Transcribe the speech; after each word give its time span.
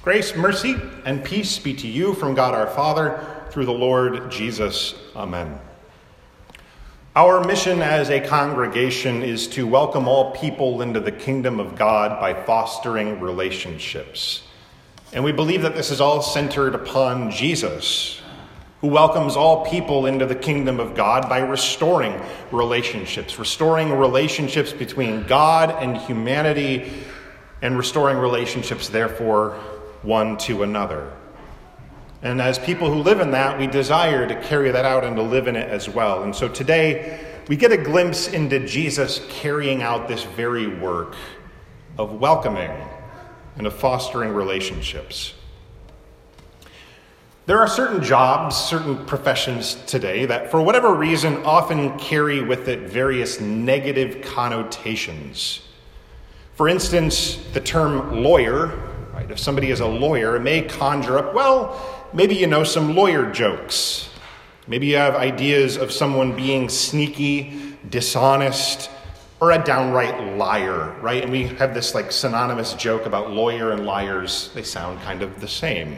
Grace, 0.00 0.36
mercy, 0.36 0.76
and 1.04 1.24
peace 1.24 1.58
be 1.58 1.74
to 1.74 1.88
you 1.88 2.14
from 2.14 2.32
God 2.32 2.54
our 2.54 2.68
Father 2.68 3.18
through 3.50 3.66
the 3.66 3.72
Lord 3.72 4.30
Jesus. 4.30 4.94
Amen. 5.16 5.58
Our 7.16 7.42
mission 7.44 7.82
as 7.82 8.08
a 8.08 8.20
congregation 8.20 9.24
is 9.24 9.48
to 9.48 9.66
welcome 9.66 10.06
all 10.06 10.30
people 10.36 10.82
into 10.82 11.00
the 11.00 11.10
kingdom 11.10 11.58
of 11.58 11.74
God 11.74 12.20
by 12.20 12.32
fostering 12.32 13.18
relationships. 13.18 14.44
And 15.12 15.24
we 15.24 15.32
believe 15.32 15.62
that 15.62 15.74
this 15.74 15.90
is 15.90 16.00
all 16.00 16.22
centered 16.22 16.76
upon 16.76 17.32
Jesus, 17.32 18.22
who 18.80 18.86
welcomes 18.86 19.34
all 19.34 19.66
people 19.66 20.06
into 20.06 20.26
the 20.26 20.36
kingdom 20.36 20.78
of 20.78 20.94
God 20.94 21.28
by 21.28 21.40
restoring 21.40 22.22
relationships, 22.52 23.36
restoring 23.36 23.92
relationships 23.92 24.72
between 24.72 25.26
God 25.26 25.70
and 25.82 25.96
humanity, 25.96 26.92
and 27.62 27.76
restoring 27.76 28.16
relationships, 28.16 28.88
therefore, 28.88 29.58
one 30.02 30.36
to 30.38 30.62
another. 30.62 31.12
And 32.22 32.40
as 32.40 32.58
people 32.58 32.92
who 32.92 33.00
live 33.00 33.20
in 33.20 33.30
that, 33.30 33.58
we 33.58 33.66
desire 33.66 34.26
to 34.26 34.40
carry 34.42 34.70
that 34.72 34.84
out 34.84 35.04
and 35.04 35.14
to 35.16 35.22
live 35.22 35.46
in 35.46 35.54
it 35.54 35.68
as 35.68 35.88
well. 35.88 36.24
And 36.24 36.34
so 36.34 36.48
today, 36.48 37.24
we 37.48 37.56
get 37.56 37.72
a 37.72 37.76
glimpse 37.76 38.28
into 38.28 38.66
Jesus 38.66 39.24
carrying 39.28 39.82
out 39.82 40.08
this 40.08 40.24
very 40.24 40.66
work 40.66 41.14
of 41.96 42.20
welcoming 42.20 42.72
and 43.56 43.66
of 43.66 43.74
fostering 43.74 44.32
relationships. 44.32 45.34
There 47.46 47.58
are 47.58 47.66
certain 47.66 48.02
jobs, 48.02 48.56
certain 48.56 49.06
professions 49.06 49.76
today 49.86 50.26
that, 50.26 50.50
for 50.50 50.60
whatever 50.60 50.94
reason, 50.94 51.36
often 51.44 51.98
carry 51.98 52.42
with 52.42 52.68
it 52.68 52.80
various 52.90 53.40
negative 53.40 54.22
connotations. 54.22 55.62
For 56.56 56.68
instance, 56.68 57.36
the 57.54 57.60
term 57.60 58.22
lawyer 58.22 58.87
If 59.28 59.38
somebody 59.38 59.70
is 59.70 59.80
a 59.80 59.86
lawyer, 59.86 60.36
it 60.36 60.40
may 60.40 60.62
conjure 60.62 61.18
up, 61.18 61.34
well, 61.34 62.06
maybe 62.12 62.34
you 62.34 62.46
know 62.46 62.64
some 62.64 62.94
lawyer 62.94 63.30
jokes. 63.30 64.08
Maybe 64.66 64.86
you 64.88 64.96
have 64.96 65.14
ideas 65.14 65.76
of 65.76 65.92
someone 65.92 66.36
being 66.36 66.68
sneaky, 66.68 67.76
dishonest, 67.88 68.90
or 69.40 69.52
a 69.52 69.62
downright 69.62 70.36
liar, 70.36 70.94
right? 71.00 71.22
And 71.22 71.30
we 71.30 71.44
have 71.44 71.74
this 71.74 71.94
like 71.94 72.10
synonymous 72.10 72.74
joke 72.74 73.06
about 73.06 73.30
lawyer 73.30 73.72
and 73.72 73.86
liars. 73.86 74.50
They 74.54 74.62
sound 74.62 75.00
kind 75.02 75.22
of 75.22 75.40
the 75.40 75.48
same. 75.48 75.96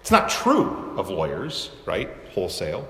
It's 0.00 0.10
not 0.10 0.28
true 0.28 0.94
of 0.96 1.10
lawyers, 1.10 1.70
right? 1.86 2.08
Wholesale. 2.34 2.88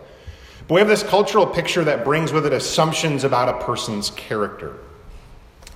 But 0.67 0.75
we 0.75 0.81
have 0.81 0.89
this 0.89 1.03
cultural 1.03 1.47
picture 1.47 1.85
that 1.85 2.05
brings 2.05 2.33
with 2.33 2.47
it 2.47 2.53
assumptions 2.53 3.25
about 3.25 3.49
a 3.49 3.65
person's 3.65 4.11
character. 4.11 4.77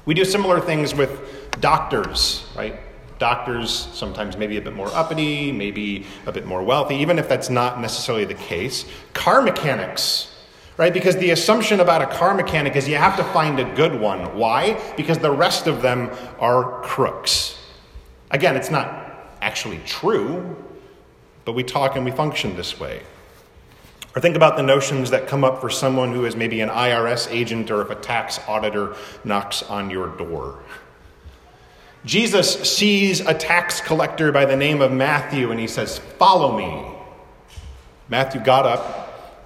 We 0.04 0.14
do 0.14 0.24
similar 0.24 0.60
things 0.60 0.94
with 0.94 1.50
doctors, 1.60 2.44
right? 2.54 2.78
Doctors, 3.22 3.70
sometimes 3.92 4.36
maybe 4.36 4.56
a 4.56 4.60
bit 4.60 4.74
more 4.74 4.88
uppity, 4.88 5.52
maybe 5.52 6.04
a 6.26 6.32
bit 6.32 6.44
more 6.44 6.60
wealthy, 6.60 6.96
even 6.96 7.20
if 7.20 7.28
that's 7.28 7.48
not 7.48 7.80
necessarily 7.80 8.24
the 8.24 8.34
case. 8.34 8.84
Car 9.12 9.42
mechanics, 9.42 10.34
right? 10.76 10.92
Because 10.92 11.16
the 11.18 11.30
assumption 11.30 11.78
about 11.78 12.02
a 12.02 12.06
car 12.06 12.34
mechanic 12.34 12.74
is 12.74 12.88
you 12.88 12.96
have 12.96 13.16
to 13.16 13.22
find 13.22 13.60
a 13.60 13.74
good 13.76 14.00
one. 14.00 14.36
Why? 14.36 14.76
Because 14.96 15.18
the 15.18 15.30
rest 15.30 15.68
of 15.68 15.82
them 15.82 16.10
are 16.40 16.82
crooks. 16.82 17.56
Again, 18.32 18.56
it's 18.56 18.72
not 18.72 19.36
actually 19.40 19.80
true, 19.86 20.56
but 21.44 21.52
we 21.52 21.62
talk 21.62 21.94
and 21.94 22.04
we 22.04 22.10
function 22.10 22.56
this 22.56 22.80
way. 22.80 23.02
Or 24.16 24.20
think 24.20 24.34
about 24.34 24.56
the 24.56 24.64
notions 24.64 25.10
that 25.10 25.28
come 25.28 25.44
up 25.44 25.60
for 25.60 25.70
someone 25.70 26.12
who 26.12 26.24
is 26.24 26.34
maybe 26.34 26.60
an 26.60 26.70
IRS 26.70 27.30
agent 27.30 27.70
or 27.70 27.82
if 27.82 27.90
a 27.90 27.94
tax 27.94 28.40
auditor 28.48 28.96
knocks 29.22 29.62
on 29.62 29.90
your 29.90 30.08
door. 30.08 30.58
Jesus 32.04 32.60
sees 32.68 33.20
a 33.20 33.32
tax 33.32 33.80
collector 33.80 34.32
by 34.32 34.44
the 34.44 34.56
name 34.56 34.80
of 34.80 34.90
Matthew 34.90 35.50
and 35.50 35.60
he 35.60 35.68
says, 35.68 35.98
Follow 35.98 36.56
me. 36.56 36.90
Matthew 38.08 38.42
got 38.42 38.66
up 38.66 39.42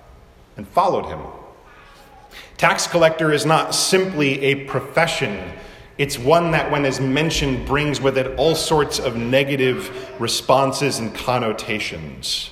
and 0.56 0.66
followed 0.66 1.06
him. 1.06 1.20
Tax 2.56 2.86
collector 2.86 3.32
is 3.32 3.44
not 3.44 3.74
simply 3.74 4.40
a 4.40 4.64
profession, 4.64 5.52
it's 5.98 6.18
one 6.18 6.50
that, 6.50 6.70
when 6.70 6.84
is 6.84 7.00
mentioned, 7.00 7.66
brings 7.66 8.02
with 8.02 8.18
it 8.18 8.38
all 8.38 8.54
sorts 8.54 8.98
of 8.98 9.16
negative 9.16 10.20
responses 10.20 10.98
and 10.98 11.14
connotations. 11.14 12.50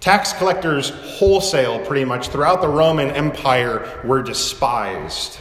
Tax 0.00 0.32
collectors, 0.32 0.90
wholesale, 0.90 1.84
pretty 1.86 2.04
much 2.04 2.28
throughout 2.28 2.60
the 2.60 2.68
Roman 2.68 3.10
Empire, 3.10 4.00
were 4.04 4.22
despised. 4.22 5.38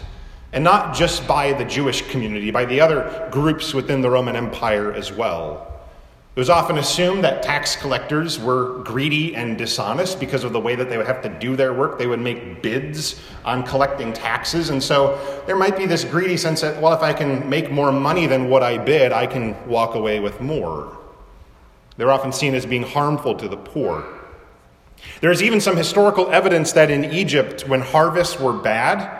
And 0.51 0.63
not 0.63 0.95
just 0.95 1.27
by 1.27 1.53
the 1.53 1.65
Jewish 1.65 2.09
community, 2.09 2.49
by 2.51 2.65
the 2.65 2.81
other 2.81 3.29
groups 3.31 3.73
within 3.73 4.01
the 4.01 4.09
Roman 4.09 4.35
Empire 4.35 4.91
as 4.93 5.11
well. 5.11 5.65
It 6.35 6.39
was 6.39 6.49
often 6.49 6.77
assumed 6.77 7.23
that 7.23 7.43
tax 7.43 7.75
collectors 7.75 8.39
were 8.39 8.81
greedy 8.83 9.35
and 9.35 9.57
dishonest 9.57 10.19
because 10.19 10.43
of 10.43 10.53
the 10.53 10.59
way 10.59 10.73
that 10.75 10.89
they 10.89 10.95
would 10.95 11.05
have 11.05 11.21
to 11.23 11.29
do 11.29 11.55
their 11.55 11.73
work. 11.73 11.99
They 11.99 12.07
would 12.07 12.21
make 12.21 12.61
bids 12.61 13.19
on 13.43 13.63
collecting 13.63 14.13
taxes. 14.13 14.69
And 14.69 14.81
so 14.81 15.19
there 15.47 15.57
might 15.57 15.77
be 15.77 15.85
this 15.85 16.05
greedy 16.05 16.37
sense 16.37 16.61
that, 16.61 16.81
well, 16.81 16.93
if 16.93 17.01
I 17.01 17.13
can 17.13 17.49
make 17.49 17.71
more 17.71 17.91
money 17.91 18.25
than 18.25 18.49
what 18.49 18.63
I 18.63 18.77
bid, 18.77 19.11
I 19.11 19.27
can 19.27 19.67
walk 19.67 19.95
away 19.95 20.19
with 20.19 20.39
more. 20.39 20.97
They're 21.97 22.11
often 22.11 22.31
seen 22.31 22.55
as 22.55 22.65
being 22.65 22.83
harmful 22.83 23.35
to 23.35 23.49
the 23.49 23.57
poor. 23.57 24.05
There's 25.19 25.43
even 25.43 25.59
some 25.59 25.75
historical 25.75 26.31
evidence 26.31 26.71
that 26.71 26.89
in 26.89 27.05
Egypt, 27.05 27.67
when 27.67 27.81
harvests 27.81 28.39
were 28.39 28.53
bad, 28.53 29.18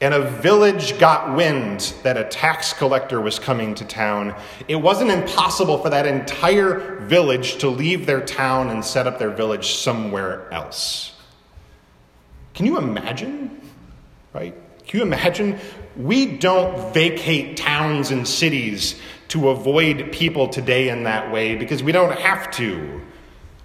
and 0.00 0.12
a 0.12 0.20
village 0.20 0.98
got 0.98 1.34
wind 1.34 1.94
that 2.02 2.18
a 2.18 2.24
tax 2.24 2.72
collector 2.72 3.20
was 3.20 3.38
coming 3.38 3.74
to 3.76 3.84
town, 3.84 4.34
it 4.68 4.76
wasn't 4.76 5.10
impossible 5.10 5.78
for 5.78 5.88
that 5.88 6.06
entire 6.06 6.96
village 7.00 7.56
to 7.58 7.68
leave 7.68 8.04
their 8.04 8.20
town 8.20 8.68
and 8.68 8.84
set 8.84 9.06
up 9.06 9.18
their 9.18 9.30
village 9.30 9.72
somewhere 9.72 10.52
else. 10.52 11.14
Can 12.52 12.66
you 12.66 12.76
imagine? 12.76 13.60
Right? 14.34 14.54
Can 14.86 15.00
you 15.00 15.06
imagine? 15.06 15.58
We 15.96 16.26
don't 16.36 16.92
vacate 16.92 17.56
towns 17.56 18.10
and 18.10 18.28
cities 18.28 19.00
to 19.28 19.48
avoid 19.48 20.12
people 20.12 20.48
today 20.48 20.90
in 20.90 21.04
that 21.04 21.32
way 21.32 21.56
because 21.56 21.82
we 21.82 21.92
don't 21.92 22.16
have 22.18 22.50
to. 22.52 23.00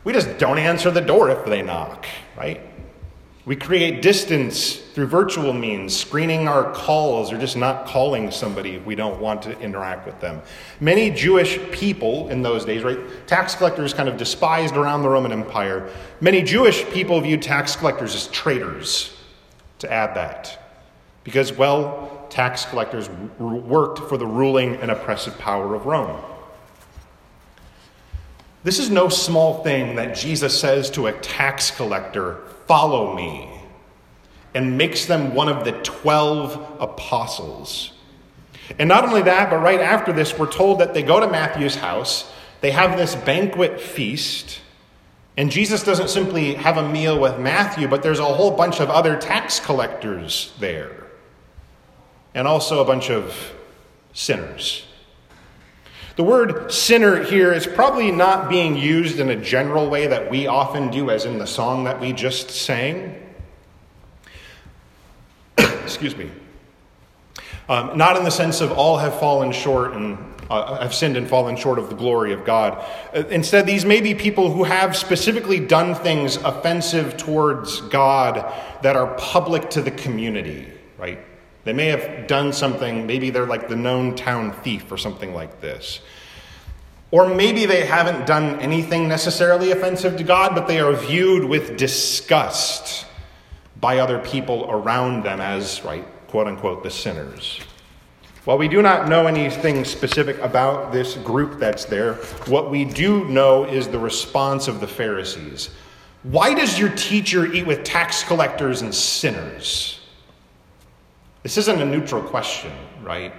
We 0.03 0.13
just 0.13 0.37
don't 0.37 0.57
answer 0.57 0.89
the 0.91 1.01
door 1.01 1.29
if 1.29 1.45
they 1.45 1.61
knock, 1.61 2.05
right? 2.37 2.61
We 3.43 3.55
create 3.55 4.03
distance 4.03 4.75
through 4.75 5.07
virtual 5.07 5.51
means, 5.51 5.97
screening 5.97 6.47
our 6.47 6.71
calls 6.73 7.33
or 7.33 7.39
just 7.39 7.57
not 7.57 7.87
calling 7.87 8.29
somebody 8.29 8.75
if 8.75 8.85
we 8.85 8.93
don't 8.93 9.19
want 9.19 9.41
to 9.43 9.59
interact 9.59 10.05
with 10.05 10.19
them. 10.19 10.43
Many 10.79 11.09
Jewish 11.09 11.57
people 11.71 12.29
in 12.29 12.43
those 12.43 12.65
days, 12.65 12.83
right? 12.83 12.99
Tax 13.25 13.55
collectors 13.55 13.95
kind 13.95 14.07
of 14.07 14.17
despised 14.17 14.75
around 14.75 15.01
the 15.01 15.09
Roman 15.09 15.31
Empire. 15.31 15.89
Many 16.19 16.43
Jewish 16.43 16.85
people 16.89 17.19
viewed 17.19 17.41
tax 17.41 17.75
collectors 17.75 18.13
as 18.13 18.27
traitors, 18.27 19.17
to 19.79 19.91
add 19.91 20.15
that. 20.15 20.59
Because, 21.23 21.51
well, 21.51 22.27
tax 22.29 22.65
collectors 22.65 23.09
worked 23.39 23.99
for 24.07 24.17
the 24.17 24.27
ruling 24.27 24.75
and 24.75 24.91
oppressive 24.91 25.37
power 25.39 25.73
of 25.73 25.87
Rome. 25.87 26.21
This 28.63 28.77
is 28.77 28.89
no 28.89 29.09
small 29.09 29.63
thing 29.63 29.95
that 29.95 30.15
Jesus 30.15 30.59
says 30.59 30.89
to 30.91 31.07
a 31.07 31.13
tax 31.13 31.71
collector 31.71 32.37
Follow 32.67 33.15
me, 33.15 33.49
and 34.53 34.77
makes 34.77 35.05
them 35.05 35.33
one 35.33 35.49
of 35.49 35.65
the 35.65 35.73
12 35.73 36.77
apostles. 36.79 37.91
And 38.79 38.87
not 38.87 39.03
only 39.03 39.23
that, 39.23 39.49
but 39.49 39.57
right 39.57 39.81
after 39.81 40.13
this, 40.13 40.37
we're 40.37 40.49
told 40.49 40.79
that 40.79 40.93
they 40.93 41.03
go 41.03 41.19
to 41.19 41.27
Matthew's 41.27 41.75
house, 41.75 42.31
they 42.61 42.71
have 42.71 42.97
this 42.97 43.15
banquet 43.15 43.81
feast. 43.81 44.59
And 45.35 45.49
Jesus 45.49 45.83
doesn't 45.83 46.09
simply 46.09 46.53
have 46.53 46.77
a 46.77 46.87
meal 46.87 47.19
with 47.19 47.39
Matthew, 47.39 47.87
but 47.87 48.03
there's 48.03 48.19
a 48.19 48.25
whole 48.25 48.51
bunch 48.51 48.79
of 48.79 48.89
other 48.89 49.17
tax 49.17 49.59
collectors 49.59 50.53
there, 50.59 51.07
and 52.33 52.47
also 52.47 52.81
a 52.81 52.85
bunch 52.85 53.09
of 53.09 53.53
sinners. 54.13 54.85
The 56.15 56.23
word 56.23 56.71
sinner 56.71 57.23
here 57.23 57.53
is 57.53 57.65
probably 57.65 58.11
not 58.11 58.49
being 58.49 58.75
used 58.75 59.19
in 59.19 59.29
a 59.29 59.35
general 59.35 59.89
way 59.89 60.07
that 60.07 60.29
we 60.29 60.45
often 60.47 60.89
do, 60.89 61.09
as 61.09 61.25
in 61.25 61.37
the 61.37 61.47
song 61.47 61.85
that 61.85 62.01
we 62.01 62.11
just 62.11 62.49
sang. 62.49 63.15
Excuse 65.57 66.17
me. 66.17 66.29
Um, 67.69 67.97
not 67.97 68.17
in 68.17 68.25
the 68.25 68.31
sense 68.31 68.59
of 68.59 68.73
all 68.73 68.97
have 68.97 69.17
fallen 69.19 69.53
short 69.53 69.93
and 69.93 70.17
uh, 70.49 70.81
have 70.81 70.93
sinned 70.93 71.15
and 71.15 71.29
fallen 71.29 71.55
short 71.55 71.79
of 71.79 71.87
the 71.87 71.95
glory 71.95 72.33
of 72.33 72.43
God. 72.43 72.83
Uh, 73.15 73.23
instead, 73.29 73.65
these 73.65 73.85
may 73.85 74.01
be 74.01 74.13
people 74.13 74.51
who 74.51 74.65
have 74.65 74.97
specifically 74.97 75.59
done 75.59 75.95
things 75.95 76.35
offensive 76.35 77.15
towards 77.15 77.79
God 77.81 78.53
that 78.81 78.97
are 78.97 79.15
public 79.15 79.69
to 79.69 79.81
the 79.81 79.91
community, 79.91 80.67
right? 80.97 81.19
They 81.63 81.73
may 81.73 81.87
have 81.87 82.27
done 82.27 82.53
something, 82.53 83.05
maybe 83.05 83.29
they're 83.29 83.45
like 83.45 83.67
the 83.69 83.75
known 83.75 84.15
town 84.15 84.51
thief 84.51 84.91
or 84.91 84.97
something 84.97 85.33
like 85.33 85.61
this. 85.61 86.01
Or 87.11 87.27
maybe 87.27 87.65
they 87.65 87.85
haven't 87.85 88.25
done 88.25 88.59
anything 88.61 89.07
necessarily 89.07 89.71
offensive 89.71 90.17
to 90.17 90.23
God, 90.23 90.55
but 90.55 90.67
they 90.67 90.79
are 90.79 90.93
viewed 90.93 91.43
with 91.43 91.77
disgust 91.77 93.05
by 93.79 93.99
other 93.99 94.19
people 94.19 94.65
around 94.69 95.23
them 95.23 95.41
as, 95.41 95.83
right, 95.83 96.05
quote 96.27 96.47
unquote, 96.47 96.83
the 96.83 96.89
sinners. 96.89 97.59
While 98.45 98.57
we 98.57 98.67
do 98.67 98.81
not 98.81 99.07
know 99.07 99.27
anything 99.27 99.85
specific 99.85 100.39
about 100.39 100.91
this 100.91 101.15
group 101.15 101.59
that's 101.59 101.85
there, 101.85 102.15
what 102.47 102.71
we 102.71 102.85
do 102.85 103.25
know 103.25 103.65
is 103.65 103.87
the 103.87 103.99
response 103.99 104.67
of 104.67 104.79
the 104.79 104.87
Pharisees. 104.87 105.69
Why 106.23 106.55
does 106.55 106.79
your 106.79 106.89
teacher 106.89 107.45
eat 107.51 107.67
with 107.67 107.83
tax 107.83 108.23
collectors 108.23 108.81
and 108.81 108.95
sinners? 108.95 110.00
This 111.43 111.57
isn't 111.57 111.81
a 111.81 111.85
neutral 111.85 112.21
question, 112.21 112.71
right? 113.03 113.33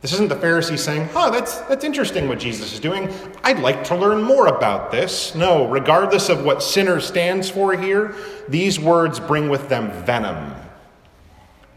This 0.00 0.14
isn't 0.14 0.28
the 0.28 0.36
Pharisees 0.36 0.82
saying, 0.82 1.08
oh, 1.14 1.30
that's, 1.30 1.56
that's 1.62 1.84
interesting 1.84 2.26
what 2.26 2.38
Jesus 2.38 2.72
is 2.72 2.80
doing. 2.80 3.12
I'd 3.44 3.58
like 3.58 3.84
to 3.84 3.96
learn 3.96 4.22
more 4.22 4.46
about 4.46 4.90
this. 4.90 5.34
No, 5.34 5.68
regardless 5.68 6.30
of 6.30 6.42
what 6.42 6.62
sinner 6.62 7.00
stands 7.00 7.50
for 7.50 7.74
here, 7.74 8.14
these 8.48 8.80
words 8.80 9.20
bring 9.20 9.50
with 9.50 9.68
them 9.68 9.90
venom 10.04 10.54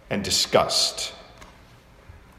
and 0.10 0.24
disgust. 0.24 1.14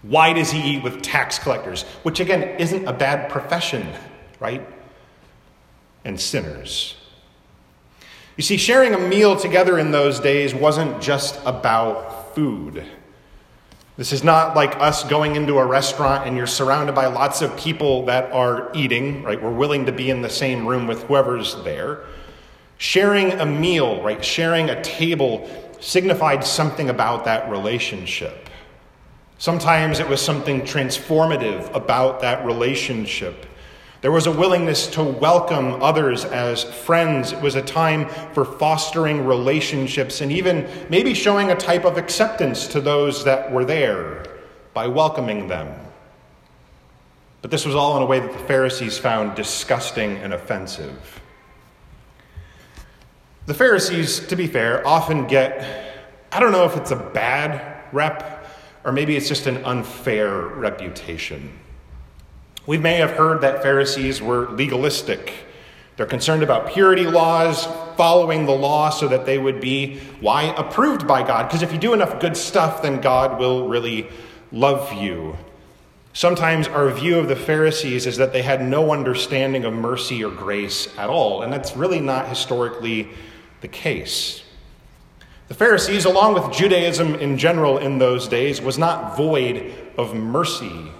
Why 0.03 0.33
does 0.33 0.51
he 0.51 0.77
eat 0.77 0.83
with 0.83 1.03
tax 1.03 1.39
collectors? 1.39 1.83
Which, 2.03 2.21
again, 2.21 2.59
isn't 2.59 2.87
a 2.87 2.93
bad 2.93 3.31
profession, 3.31 3.87
right? 4.41 4.67
And 6.05 6.19
sinners. 6.19 6.97
You 8.37 8.43
see, 8.43 8.57
sharing 8.57 8.95
a 8.95 8.99
meal 8.99 9.37
together 9.37 9.79
in 9.79 9.91
those 9.91 10.19
days 10.19 10.55
wasn't 10.55 11.01
just 11.01 11.39
about 11.45 12.35
food. 12.35 12.85
This 13.97 14.13
is 14.13 14.25
not 14.25 14.57
like 14.57 14.75
us 14.81 15.05
going 15.05 15.37
into 15.37 15.59
a 15.59 15.65
restaurant 15.65 16.27
and 16.27 16.37
you're 16.37 16.49
surrounded 16.49 16.97
by 16.97 17.07
lots 17.07 17.43
of 17.43 17.57
people 17.57 18.07
that 18.07 18.33
are 18.33 18.73
eating, 18.75 19.23
right? 19.23 19.41
We're 19.41 19.53
willing 19.53 19.87
to 19.87 19.93
be 19.93 20.11
in 20.11 20.21
the 20.21 20.29
same 20.29 20.67
room 20.67 20.89
with 20.89 21.05
whoever's 21.05 21.63
there. 21.63 22.05
Sharing 22.77 23.33
a 23.33 23.47
meal, 23.47 24.03
right? 24.03 24.25
Sharing 24.25 24.69
a 24.71 24.83
table 24.83 25.49
signified 25.81 26.45
something 26.45 26.91
about 26.91 27.25
that 27.27 27.49
relationship. 27.49 28.49
Sometimes 29.39 30.01
it 30.01 30.09
was 30.09 30.21
something 30.21 30.63
transformative 30.63 31.73
about 31.73 32.21
that 32.23 32.45
relationship. 32.45 33.47
There 34.05 34.13
was 34.13 34.27
a 34.27 34.31
willingness 34.31 34.87
to 34.89 35.03
welcome 35.03 35.83
others 35.83 36.27
as 36.27 36.63
friends. 36.63 37.33
It 37.33 37.41
was 37.41 37.55
a 37.55 37.63
time 37.63 38.07
for 38.35 38.45
fostering 38.45 39.25
relationships 39.25 40.21
and 40.21 40.31
even 40.31 40.69
maybe 40.91 41.15
showing 41.15 41.51
a 41.51 41.57
type 41.57 41.87
of 41.87 41.97
acceptance 41.97 42.67
to 42.67 42.83
those 42.83 43.25
that 43.25 43.51
were 43.51 43.65
there 43.65 44.27
by 44.75 44.89
welcoming 44.89 45.49
them. 45.49 45.75
But 47.41 47.51
this 47.51 47.65
was 47.65 47.75
all 47.75 47.97
in 47.97 48.03
a 48.03 48.05
way 48.05 48.21
that 48.21 48.31
the 48.31 48.39
Pharisees 48.41 48.99
found 48.99 49.37
disgusting 49.37 50.19
and 50.19 50.35
offensive. 50.35 51.23
The 53.47 53.55
Pharisees, 53.55 54.21
to 54.27 54.37
be 54.37 54.47
fair, 54.47 54.87
often 54.87 55.27
get, 55.27 56.13
I 56.31 56.41
don't 56.41 56.53
know 56.53 56.67
if 56.67 56.77
it's 56.77 56.91
a 56.91 56.97
bad 56.97 57.83
rep 57.91 58.47
or 58.85 58.93
maybe 58.93 59.17
it's 59.17 59.29
just 59.29 59.47
an 59.47 59.65
unfair 59.65 60.41
reputation. 60.41 61.59
We 62.67 62.79
may 62.79 62.95
have 62.95 63.11
heard 63.11 63.43
that 63.43 63.63
Pharisees 63.63 64.23
were 64.23 64.49
legalistic. 64.49 65.33
They're 65.97 66.07
concerned 66.07 66.43
about 66.43 66.73
purity 66.73 67.05
laws, 67.07 67.67
following 67.97 68.47
the 68.47 68.53
law 68.53 68.91
so 68.91 69.07
that 69.09 69.27
they 69.27 69.39
would 69.39 69.61
be, 69.61 69.99
why, 70.21 70.55
approved 70.57 71.07
by 71.07 71.27
God. 71.27 71.47
Because 71.47 71.63
if 71.63 71.73
you 71.73 71.79
do 71.79 71.93
enough 71.93 72.21
good 72.21 72.37
stuff, 72.37 72.83
then 72.83 73.01
God 73.01 73.39
will 73.39 73.69
really 73.69 74.09
love 74.51 74.93
you. 74.95 75.37
Sometimes 76.15 76.67
our 76.69 76.91
view 76.91 77.19
of 77.19 77.29
the 77.29 77.37
Pharisees 77.37 78.07
is 78.07 78.17
that 78.17 78.33
they 78.33 78.43
had 78.43 78.63
no 78.63 78.93
understanding 78.93 79.65
of 79.65 79.75
mercy 79.75 80.25
or 80.25 80.31
grace 80.31 80.89
at 80.97 81.11
all, 81.11 81.43
and 81.43 81.53
that's 81.53 81.77
really 81.77 82.01
not 82.01 82.29
historically 82.29 83.09
the 83.61 83.69
case. 83.69 84.43
The 85.49 85.55
Pharisees, 85.55 86.07
along 86.07 86.35
with 86.35 86.53
Judaism 86.53 87.17
in 87.17 87.37
general 87.37 87.79
in 87.79 87.99
those 87.99 88.27
days, 88.27 88.61
was 88.61 88.79
not 88.79 89.17
void 89.17 89.75
of 89.99 90.15
mercy 90.15 90.91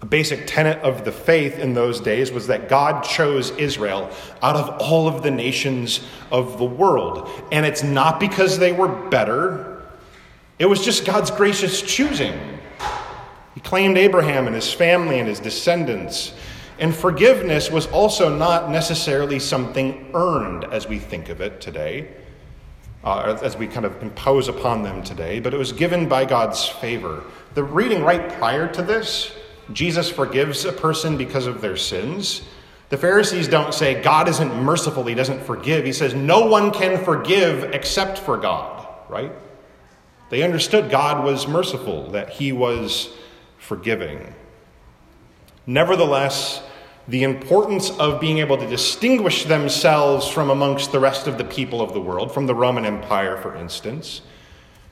a 0.00 0.06
basic 0.06 0.46
tenet 0.46 0.78
of 0.78 1.04
the 1.04 1.12
faith 1.12 1.58
in 1.58 1.74
those 1.74 2.00
days 2.00 2.32
was 2.32 2.46
that 2.48 2.68
God 2.68 3.02
chose 3.04 3.50
Israel 3.52 4.10
out 4.42 4.56
of 4.56 4.80
all 4.80 5.08
of 5.08 5.22
the 5.22 5.30
nations 5.30 6.06
of 6.30 6.58
the 6.58 6.64
world. 6.64 7.28
And 7.52 7.64
it's 7.64 7.82
not 7.82 8.20
because 8.20 8.58
they 8.58 8.72
were 8.72 8.88
better, 9.08 9.82
it 10.58 10.66
was 10.66 10.84
just 10.84 11.04
God's 11.04 11.30
gracious 11.30 11.82
choosing. 11.82 12.38
He 13.54 13.60
claimed 13.60 13.96
Abraham 13.96 14.46
and 14.46 14.54
his 14.54 14.72
family 14.72 15.18
and 15.18 15.28
his 15.28 15.40
descendants. 15.40 16.34
And 16.78 16.94
forgiveness 16.94 17.70
was 17.70 17.86
also 17.86 18.34
not 18.34 18.70
necessarily 18.70 19.38
something 19.38 20.10
earned 20.12 20.64
as 20.64 20.88
we 20.88 20.98
think 20.98 21.28
of 21.28 21.40
it 21.40 21.60
today, 21.60 22.08
uh, 23.04 23.38
as 23.42 23.56
we 23.56 23.68
kind 23.68 23.86
of 23.86 24.00
impose 24.02 24.48
upon 24.48 24.82
them 24.82 25.02
today, 25.02 25.38
but 25.38 25.54
it 25.54 25.56
was 25.56 25.72
given 25.72 26.08
by 26.08 26.24
God's 26.24 26.66
favor. 26.66 27.22
The 27.54 27.62
reading 27.62 28.02
right 28.02 28.28
prior 28.28 28.66
to 28.72 28.82
this, 28.82 29.32
Jesus 29.72 30.10
forgives 30.10 30.64
a 30.64 30.72
person 30.72 31.16
because 31.16 31.46
of 31.46 31.60
their 31.60 31.76
sins. 31.76 32.42
The 32.90 32.98
Pharisees 32.98 33.48
don't 33.48 33.72
say 33.72 34.00
God 34.02 34.28
isn't 34.28 34.54
merciful, 34.54 35.04
he 35.04 35.14
doesn't 35.14 35.42
forgive. 35.42 35.84
He 35.84 35.92
says 35.92 36.14
no 36.14 36.46
one 36.46 36.70
can 36.70 37.02
forgive 37.02 37.74
except 37.74 38.18
for 38.18 38.36
God, 38.36 38.86
right? 39.08 39.32
They 40.30 40.42
understood 40.42 40.90
God 40.90 41.24
was 41.24 41.46
merciful, 41.46 42.10
that 42.10 42.30
he 42.30 42.52
was 42.52 43.10
forgiving. 43.58 44.34
Nevertheless, 45.66 46.62
the 47.08 47.22
importance 47.22 47.90
of 47.90 48.20
being 48.20 48.38
able 48.38 48.56
to 48.56 48.66
distinguish 48.66 49.44
themselves 49.44 50.28
from 50.28 50.50
amongst 50.50 50.92
the 50.92 51.00
rest 51.00 51.26
of 51.26 51.38
the 51.38 51.44
people 51.44 51.80
of 51.80 51.92
the 51.92 52.00
world, 52.00 52.32
from 52.32 52.46
the 52.46 52.54
Roman 52.54 52.84
Empire, 52.84 53.36
for 53.36 53.54
instance, 53.54 54.22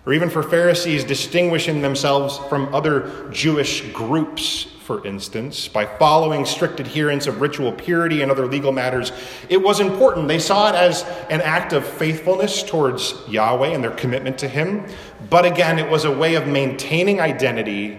or 0.05 0.13
even 0.13 0.29
for 0.29 0.43
Pharisees 0.43 1.05
distinguishing 1.05 1.81
themselves 1.81 2.39
from 2.49 2.75
other 2.75 3.29
Jewish 3.31 3.83
groups, 3.93 4.65
for 4.65 5.07
instance, 5.07 5.69
by 5.69 5.87
following 5.87 6.45
strict 6.45 6.81
adherence 6.81 7.29
of 7.29 7.41
ritual 7.41 7.73
purity 7.73 8.23
and 8.23 8.31
other 8.31 8.47
legal 8.47 8.73
matters, 8.73 9.13
it 9.49 9.63
was 9.63 9.79
important. 9.79 10.27
They 10.27 10.41
saw 10.41 10.71
it 10.71 10.75
as 10.75 11.05
an 11.31 11.41
act 11.41 11.73
of 11.73 11.87
faithfulness 11.87 12.65
towards 12.65 13.15
Yahweh 13.29 13.69
and 13.69 13.83
their 13.83 13.93
commitment 13.93 14.39
to 14.39 14.49
Him. 14.49 14.87
But 15.31 15.45
again, 15.45 15.79
it 15.79 15.89
was 15.89 16.05
a 16.05 16.11
way 16.11 16.35
of 16.35 16.49
maintaining 16.49 17.21
identity 17.21 17.97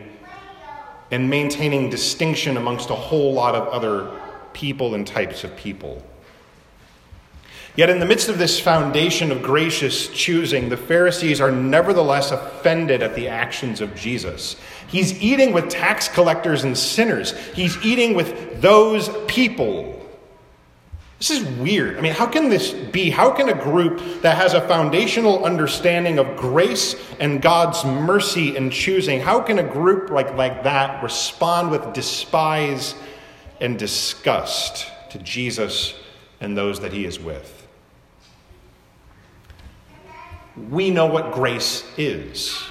and 1.10 1.30
maintaining 1.30 1.90
distinction 1.90 2.58
amongst 2.58 2.90
a 2.90 2.96
whole 2.96 3.34
lot 3.34 3.56
of 3.56 3.68
other 3.70 4.12
people 4.52 4.96
and 4.96 5.08
types 5.08 5.46
of 5.46 5.56
people. 5.56 6.04
Yet, 7.76 7.90
in 7.90 8.00
the 8.00 8.06
midst 8.06 8.30
of 8.30 8.38
this 8.38 8.60
foundation 8.60 9.32
of 9.32 9.42
gracious 9.42 10.08
choosing, 10.10 10.70
the 10.70 10.78
Pharisees 10.78 11.42
are 11.42 11.52
nevertheless 11.52 12.30
offended 12.30 13.02
at 13.02 13.16
the 13.16 13.28
actions 13.28 13.82
of 13.82 13.96
Jesus. 13.96 14.58
He's 14.88 15.20
eating 15.20 15.54
with 15.54 15.70
tax 15.70 16.08
collectors 16.08 16.64
and 16.66 16.78
sinners, 16.78 17.36
he's 17.56 17.84
eating 17.84 18.14
with 18.14 18.62
those 18.62 19.10
people. 19.26 20.00
This 21.18 21.32
is 21.32 21.46
weird. 21.58 21.98
I 21.98 22.02
mean, 22.02 22.12
how 22.12 22.26
can 22.28 22.50
this 22.50 22.74
be? 22.74 23.10
How 23.10 23.32
can 23.32 23.48
a 23.48 23.54
group 23.54 24.22
that 24.22 24.36
has 24.36 24.54
a 24.54 24.68
foundational 24.68 25.46
understanding 25.46 26.20
of 26.20 26.36
grace 26.36 26.98
and 27.18 27.42
God's 27.42 27.86
mercy 27.86 28.58
and 28.58 28.72
choosing, 28.72 29.22
how 29.22 29.40
can 29.40 29.58
a 29.58 29.64
group 29.64 30.10
like, 30.10 30.36
like 30.36 30.64
that 30.66 31.02
respond 31.02 31.72
with 31.72 31.94
despise 31.94 32.94
and 33.62 33.80
disgust 33.80 34.86
to 35.12 35.18
Jesus 35.20 35.96
and 36.42 36.58
those 36.58 36.82
that 36.82 36.92
he 36.92 37.06
is 37.06 37.20
with? 37.20 37.53
We 40.70 40.90
know 40.90 41.08
what 41.08 41.32
grace 41.32 41.84
is. 41.98 42.64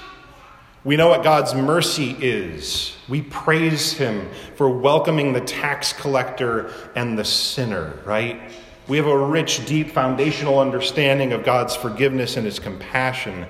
We 0.85 0.97
know 0.97 1.09
what 1.09 1.23
God's 1.23 1.53
mercy 1.53 2.15
is. 2.19 2.95
We 3.07 3.21
praise 3.21 3.93
Him 3.93 4.29
for 4.55 4.69
welcoming 4.69 5.31
the 5.31 5.41
tax 5.41 5.93
collector 5.93 6.71
and 6.95 7.17
the 7.17 7.23
sinner, 7.23 7.99
right? 8.05 8.51
We 8.87 8.97
have 8.97 9.07
a 9.07 9.17
rich, 9.17 9.65
deep, 9.65 9.91
foundational 9.91 10.59
understanding 10.59 11.31
of 11.31 11.45
God's 11.45 11.75
forgiveness 11.75 12.35
and 12.35 12.45
His 12.45 12.59
compassion. 12.59 13.45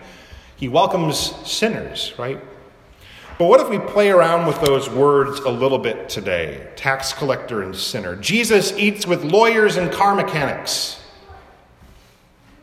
He 0.55 0.67
welcomes 0.67 1.17
sinners, 1.49 2.13
right? 2.19 2.39
But 3.39 3.45
what 3.45 3.59
if 3.61 3.69
we 3.69 3.79
play 3.79 4.11
around 4.11 4.45
with 4.45 4.61
those 4.61 4.87
words 4.87 5.39
a 5.39 5.49
little 5.49 5.79
bit 5.79 6.07
today? 6.07 6.69
Tax 6.75 7.13
collector 7.13 7.63
and 7.63 7.75
sinner. 7.75 8.15
Jesus 8.15 8.71
eats 8.73 9.07
with 9.07 9.23
lawyers 9.23 9.75
and 9.75 9.91
car 9.91 10.13
mechanics. 10.13 11.01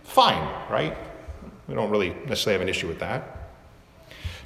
Fine, 0.04 0.48
right? 0.70 0.96
We 1.70 1.76
don't 1.76 1.88
really 1.88 2.10
necessarily 2.26 2.54
have 2.54 2.62
an 2.62 2.68
issue 2.68 2.88
with 2.88 2.98
that. 2.98 3.52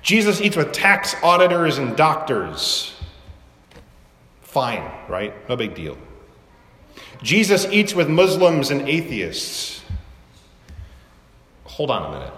Jesus 0.02 0.42
eats 0.42 0.56
with 0.56 0.72
tax 0.72 1.16
auditors 1.22 1.78
and 1.78 1.96
doctors. 1.96 2.94
Fine, 4.42 4.82
right? 5.08 5.32
No 5.48 5.56
big 5.56 5.74
deal. 5.74 5.96
Jesus 7.22 7.64
eats 7.72 7.94
with 7.94 8.10
Muslims 8.10 8.70
and 8.70 8.86
atheists. 8.86 9.82
Hold 11.64 11.90
on 11.90 12.04
a 12.04 12.10
minute. 12.18 12.34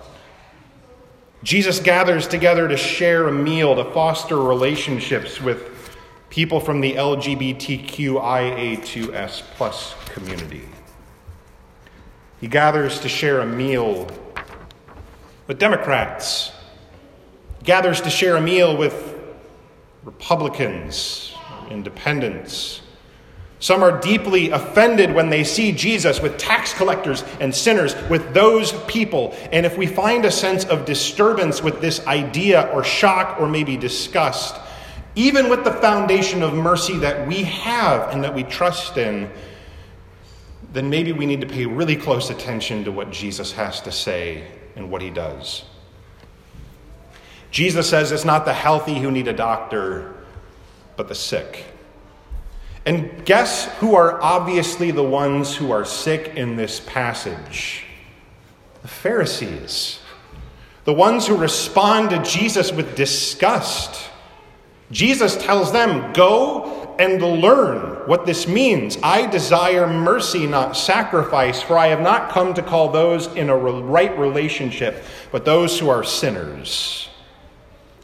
Jesus 1.42 1.80
gathers 1.80 2.28
together 2.28 2.68
to 2.68 2.76
share 2.76 3.26
a 3.26 3.32
meal, 3.32 3.74
to 3.74 3.92
foster 3.92 4.40
relationships 4.40 5.40
with 5.40 5.68
people 6.30 6.60
from 6.60 6.80
the 6.80 6.92
LGBTQIA2S 6.92 9.42
plus 9.56 9.96
community. 10.10 10.62
He 12.40 12.46
gathers 12.46 13.00
to 13.00 13.08
share 13.08 13.40
a 13.40 13.46
meal 13.46 14.08
with 15.46 15.58
Democrats, 15.58 16.52
gathers 17.62 18.00
to 18.00 18.10
share 18.10 18.36
a 18.36 18.40
meal 18.40 18.76
with 18.76 19.14
Republicans, 20.04 21.34
independents. 21.70 22.80
Some 23.58 23.82
are 23.82 24.00
deeply 24.00 24.50
offended 24.50 25.14
when 25.14 25.30
they 25.30 25.42
see 25.42 25.72
Jesus 25.72 26.20
with 26.20 26.36
tax 26.36 26.74
collectors 26.74 27.24
and 27.40 27.54
sinners, 27.54 27.94
with 28.10 28.34
those 28.34 28.72
people. 28.84 29.34
And 29.50 29.64
if 29.64 29.78
we 29.78 29.86
find 29.86 30.24
a 30.24 30.30
sense 30.30 30.64
of 30.64 30.84
disturbance 30.84 31.62
with 31.62 31.80
this 31.80 32.06
idea, 32.06 32.68
or 32.72 32.84
shock, 32.84 33.40
or 33.40 33.48
maybe 33.48 33.76
disgust, 33.76 34.56
even 35.14 35.48
with 35.48 35.64
the 35.64 35.72
foundation 35.72 36.42
of 36.42 36.52
mercy 36.52 36.98
that 36.98 37.26
we 37.26 37.44
have 37.44 38.12
and 38.12 38.22
that 38.22 38.34
we 38.34 38.42
trust 38.42 38.98
in, 38.98 39.30
then 40.72 40.90
maybe 40.90 41.12
we 41.12 41.24
need 41.24 41.40
to 41.40 41.46
pay 41.46 41.64
really 41.64 41.96
close 41.96 42.28
attention 42.28 42.84
to 42.84 42.92
what 42.92 43.10
Jesus 43.10 43.52
has 43.52 43.80
to 43.80 43.92
say 43.92 44.44
and 44.76 44.90
what 44.90 45.02
he 45.02 45.10
does. 45.10 45.64
Jesus 47.50 47.88
says 47.88 48.12
it's 48.12 48.24
not 48.24 48.44
the 48.44 48.52
healthy 48.52 48.98
who 48.98 49.10
need 49.10 49.28
a 49.28 49.32
doctor, 49.32 50.14
but 50.96 51.08
the 51.08 51.14
sick. 51.14 51.64
And 52.84 53.24
guess 53.24 53.64
who 53.78 53.96
are 53.96 54.22
obviously 54.22 54.92
the 54.92 55.02
ones 55.02 55.56
who 55.56 55.72
are 55.72 55.84
sick 55.84 56.36
in 56.36 56.56
this 56.56 56.80
passage? 56.80 57.84
The 58.82 58.88
Pharisees. 58.88 59.98
The 60.84 60.92
ones 60.92 61.26
who 61.26 61.36
respond 61.36 62.10
to 62.10 62.22
Jesus 62.22 62.70
with 62.70 62.94
disgust. 62.94 64.08
Jesus 64.92 65.36
tells 65.36 65.72
them, 65.72 66.12
Go 66.12 66.75
and 66.98 67.22
learn 67.22 68.06
what 68.06 68.26
this 68.26 68.46
means. 68.46 68.98
I 69.02 69.26
desire 69.26 69.86
mercy, 69.86 70.46
not 70.46 70.76
sacrifice, 70.76 71.62
for 71.62 71.76
I 71.76 71.88
have 71.88 72.00
not 72.00 72.30
come 72.30 72.54
to 72.54 72.62
call 72.62 72.90
those 72.90 73.26
in 73.34 73.48
a 73.48 73.56
right 73.56 74.16
relationship, 74.18 75.04
but 75.32 75.44
those 75.44 75.78
who 75.78 75.88
are 75.88 76.04
sinners. 76.04 77.08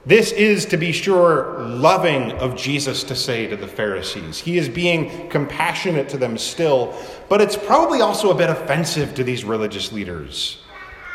This 0.05 0.33
is, 0.33 0.67
to 0.67 0.77
be 0.77 0.91
sure, 0.91 1.61
loving 1.61 2.33
of 2.33 2.57
Jesus 2.57 3.05
to 3.05 3.15
say 3.15 3.47
to 3.47 3.57
the 3.57 3.69
Pharisees. 3.69 4.41
He 4.41 4.59
is 4.59 4.69
being 4.69 5.29
compassionate 5.29 6.09
to 6.09 6.19
them 6.19 6.37
still, 6.37 6.93
but 7.29 7.41
it's 7.41 7.57
probably 7.57 8.01
also 8.01 8.33
a 8.33 8.35
bit 8.35 8.51
offensive 8.51 9.15
to 9.15 9.23
these 9.23 9.45
religious 9.45 9.93
leaders, 9.93 10.61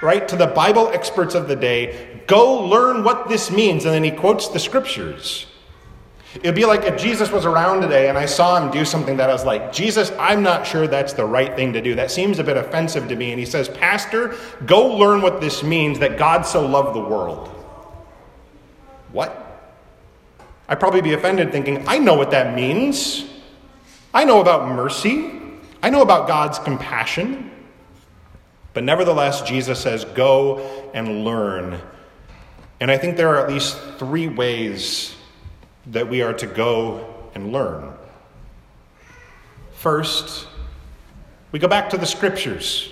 right? 0.02 0.26
To 0.30 0.38
the 0.38 0.48
Bible 0.48 0.88
experts 0.94 1.36
of 1.36 1.50
the 1.50 1.56
day, 1.58 2.22
go 2.28 2.64
learn 2.64 3.04
what 3.04 3.28
this 3.28 3.52
means. 3.52 3.84
And 3.84 3.94
then 3.94 4.06
he 4.06 4.12
quotes 4.12 4.48
the 4.48 4.60
scriptures. 4.60 5.48
It'd 6.44 6.56
be 6.56 6.66
like 6.66 6.84
if 6.84 7.02
Jesus 7.02 7.32
was 7.32 7.46
around 7.46 7.82
today 7.82 8.10
and 8.10 8.18
I 8.18 8.26
saw 8.26 8.62
him 8.62 8.72
do 8.72 8.86
something 8.86 9.18
that 9.18 9.30
I 9.30 9.34
was 9.34 9.44
like, 9.44 9.72
Jesus, 9.72 10.12
I'm 10.20 10.44
not 10.44 10.68
sure 10.68 10.88
that's 10.88 11.14
the 11.14 11.26
right 11.26 11.56
thing 11.56 11.74
to 11.74 11.82
do. 11.82 11.96
That 11.96 12.12
seems 12.12 12.38
a 12.38 12.44
bit 12.44 12.58
offensive 12.58 13.08
to 13.08 13.16
me. 13.16 13.32
And 13.32 13.40
he 13.40 13.46
says, 13.46 13.70
Pastor, 13.70 14.36
go 14.66 14.96
learn 14.96 15.22
what 15.22 15.42
this 15.42 15.64
means 15.64 16.00
that 16.00 16.18
God 16.18 16.44
so 16.46 16.66
loved 16.66 16.96
the 16.96 17.02
world. 17.02 17.48
What? 19.12 19.44
I'd 20.70 20.80
probably 20.80 21.02
be 21.02 21.14
offended 21.14 21.52
thinking, 21.52 21.88
I 21.88 21.98
know 21.98 22.14
what 22.14 22.32
that 22.32 22.54
means. 22.54 23.26
I 24.14 24.24
know 24.24 24.40
about 24.40 24.70
mercy. 24.70 25.42
I 25.82 25.90
know 25.90 26.02
about 26.02 26.28
God's 26.28 26.60
compassion. 26.60 27.50
But 28.74 28.84
nevertheless, 28.84 29.42
Jesus 29.42 29.80
says, 29.80 30.06
Go 30.06 30.92
and 30.94 31.24
learn. 31.24 31.80
And 32.80 32.92
I 32.92 32.98
think 32.98 33.18
there 33.18 33.30
are 33.30 33.44
at 33.44 33.50
least 33.52 33.76
three 33.98 34.28
ways 34.28 35.17
that 35.92 36.10
we 36.10 36.22
are 36.22 36.34
to 36.34 36.48
go 36.48 37.32
and 37.34 37.52
learn. 37.52 37.94
First, 39.74 40.48
we 41.52 41.60
go 41.60 41.68
back 41.68 41.90
to 41.92 41.98
the 41.98 42.06
scriptures. 42.06 42.92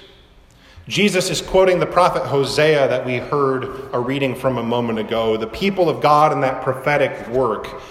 Jesus 0.88 1.32
is 1.32 1.42
quoting 1.42 1.80
the 1.80 1.88
prophet 1.88 2.24
Hosea 2.24 2.88
that 2.88 3.06
we 3.06 3.18
heard 3.18 3.90
a 3.92 4.00
reading 4.00 4.36
from 4.36 4.58
a 4.58 4.64
moment 4.64 5.00
ago. 5.00 5.36
The 5.36 5.48
people 5.48 5.90
of 5.90 6.00
God 6.00 6.32
in 6.32 6.42
that 6.42 6.64
prophetic 6.64 7.28
work 7.30 7.82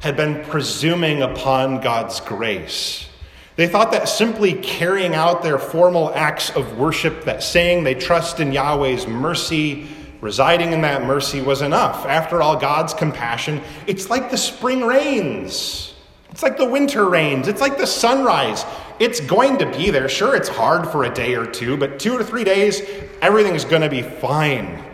had 0.00 0.16
been 0.16 0.42
presuming 0.44 1.22
upon 1.22 1.80
God's 1.80 2.20
grace. 2.20 3.06
They 3.56 3.66
thought 3.66 3.92
that 3.92 4.08
simply 4.08 4.54
carrying 4.54 5.14
out 5.14 5.42
their 5.42 5.58
formal 5.58 6.14
acts 6.14 6.50
of 6.50 6.78
worship, 6.78 7.24
that 7.24 7.42
saying 7.42 7.84
they 7.84 7.94
trust 7.94 8.40
in 8.40 8.52
Yahweh's 8.52 9.06
mercy, 9.06 9.88
residing 10.20 10.72
in 10.72 10.80
that 10.82 11.04
mercy 11.04 11.40
was 11.40 11.62
enough. 11.62 12.06
After 12.06 12.42
all, 12.42 12.56
God's 12.56 12.94
compassion, 12.94 13.60
it's 13.86 14.10
like 14.10 14.30
the 14.30 14.38
spring 14.38 14.84
rains. 14.84 15.94
It's 16.30 16.42
like 16.42 16.56
the 16.56 16.68
winter 16.68 17.08
rains. 17.08 17.48
It's 17.48 17.60
like 17.60 17.78
the 17.78 17.86
sunrise 17.86 18.64
it's 18.98 19.20
going 19.20 19.58
to 19.58 19.70
be 19.70 19.90
there. 19.90 20.08
Sure, 20.08 20.34
it's 20.34 20.48
hard 20.48 20.88
for 20.88 21.04
a 21.04 21.14
day 21.14 21.34
or 21.34 21.46
two, 21.46 21.76
but 21.76 21.98
two 21.98 22.18
to 22.18 22.24
three 22.24 22.44
days, 22.44 22.82
everything 23.22 23.54
is 23.54 23.64
going 23.64 23.82
to 23.82 23.88
be 23.88 24.02
fine 24.02 24.84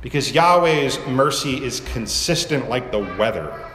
because 0.00 0.32
Yahweh's 0.32 0.98
mercy 1.06 1.64
is 1.64 1.80
consistent 1.80 2.68
like 2.68 2.90
the 2.90 2.98
weather. 2.98 3.70